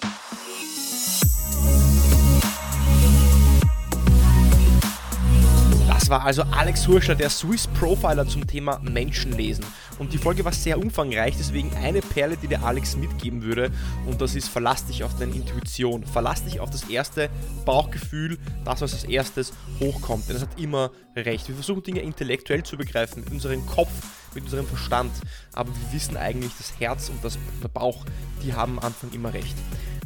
War 6.11 6.25
also 6.25 6.43
Alex 6.43 6.87
Hurscher, 6.89 7.15
der 7.15 7.29
Swiss 7.29 7.67
Profiler 7.67 8.27
zum 8.27 8.45
Thema 8.45 8.79
Menschenlesen. 8.79 9.65
Und 9.97 10.11
die 10.11 10.17
Folge 10.17 10.43
war 10.43 10.51
sehr 10.51 10.77
umfangreich, 10.77 11.35
deswegen 11.37 11.73
eine 11.77 12.01
Perle, 12.01 12.35
die 12.35 12.47
der 12.47 12.63
Alex 12.63 12.97
mitgeben 12.97 13.43
würde. 13.43 13.71
Und 14.05 14.19
das 14.19 14.35
ist, 14.35 14.49
verlass 14.49 14.85
dich 14.85 15.05
auf 15.05 15.17
deine 15.17 15.33
Intuition. 15.33 16.03
Verlass 16.03 16.43
dich 16.43 16.59
auf 16.59 16.69
das 16.69 16.83
erste 16.83 17.29
Bauchgefühl, 17.63 18.37
das, 18.65 18.81
was 18.81 18.93
als 18.93 19.05
erstes 19.05 19.53
hochkommt. 19.79 20.27
Denn 20.27 20.35
es 20.35 20.41
hat 20.41 20.59
immer 20.59 20.91
recht. 21.15 21.47
Wir 21.47 21.55
versuchen 21.55 21.83
Dinge 21.83 22.01
intellektuell 22.01 22.63
zu 22.63 22.75
begreifen, 22.75 23.23
mit 23.23 23.31
unserem 23.31 23.65
Kopf 23.65 23.91
mit 24.33 24.45
unserem 24.45 24.65
Verstand. 24.65 25.11
Aber 25.53 25.69
wir 25.69 25.93
wissen 25.93 26.17
eigentlich, 26.17 26.51
das 26.57 26.73
Herz 26.79 27.09
und 27.09 27.23
das, 27.23 27.37
der 27.61 27.67
Bauch, 27.67 28.05
die 28.43 28.53
haben 28.53 28.79
am 28.79 28.85
Anfang 28.85 29.11
immer 29.11 29.33
recht. 29.33 29.55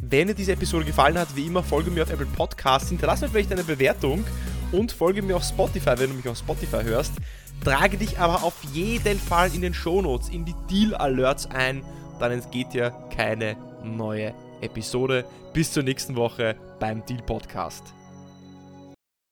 Wenn 0.02 0.28
dir 0.28 0.34
diese 0.34 0.52
Episode 0.52 0.84
gefallen 0.84 1.18
hat, 1.18 1.34
wie 1.34 1.46
immer, 1.46 1.62
folge 1.62 1.90
mir 1.90 2.02
auf 2.04 2.10
Apple 2.10 2.26
Podcasts, 2.26 2.88
hinterlasse 2.88 3.24
mir 3.24 3.30
vielleicht 3.30 3.52
eine 3.52 3.64
Bewertung 3.64 4.24
und 4.72 4.92
folge 4.92 5.22
mir 5.22 5.36
auf 5.36 5.44
Spotify, 5.44 5.94
wenn 5.96 6.10
du 6.10 6.16
mich 6.16 6.28
auf 6.28 6.38
Spotify 6.38 6.82
hörst. 6.82 7.12
Trage 7.64 7.96
dich 7.96 8.18
aber 8.18 8.42
auf 8.42 8.54
jeden 8.72 9.18
Fall 9.18 9.54
in 9.54 9.62
den 9.62 9.74
Shownotes, 9.74 10.28
in 10.28 10.44
die 10.44 10.54
Deal 10.70 10.94
Alerts 10.94 11.46
ein, 11.50 11.82
dann 12.18 12.32
entgeht 12.32 12.72
dir 12.72 12.92
keine 13.14 13.56
neue 13.82 14.34
Episode. 14.60 15.24
Bis 15.52 15.72
zur 15.72 15.82
nächsten 15.82 16.16
Woche 16.16 16.56
beim 16.78 17.04
Deal 17.06 17.22
Podcast. 17.22 17.82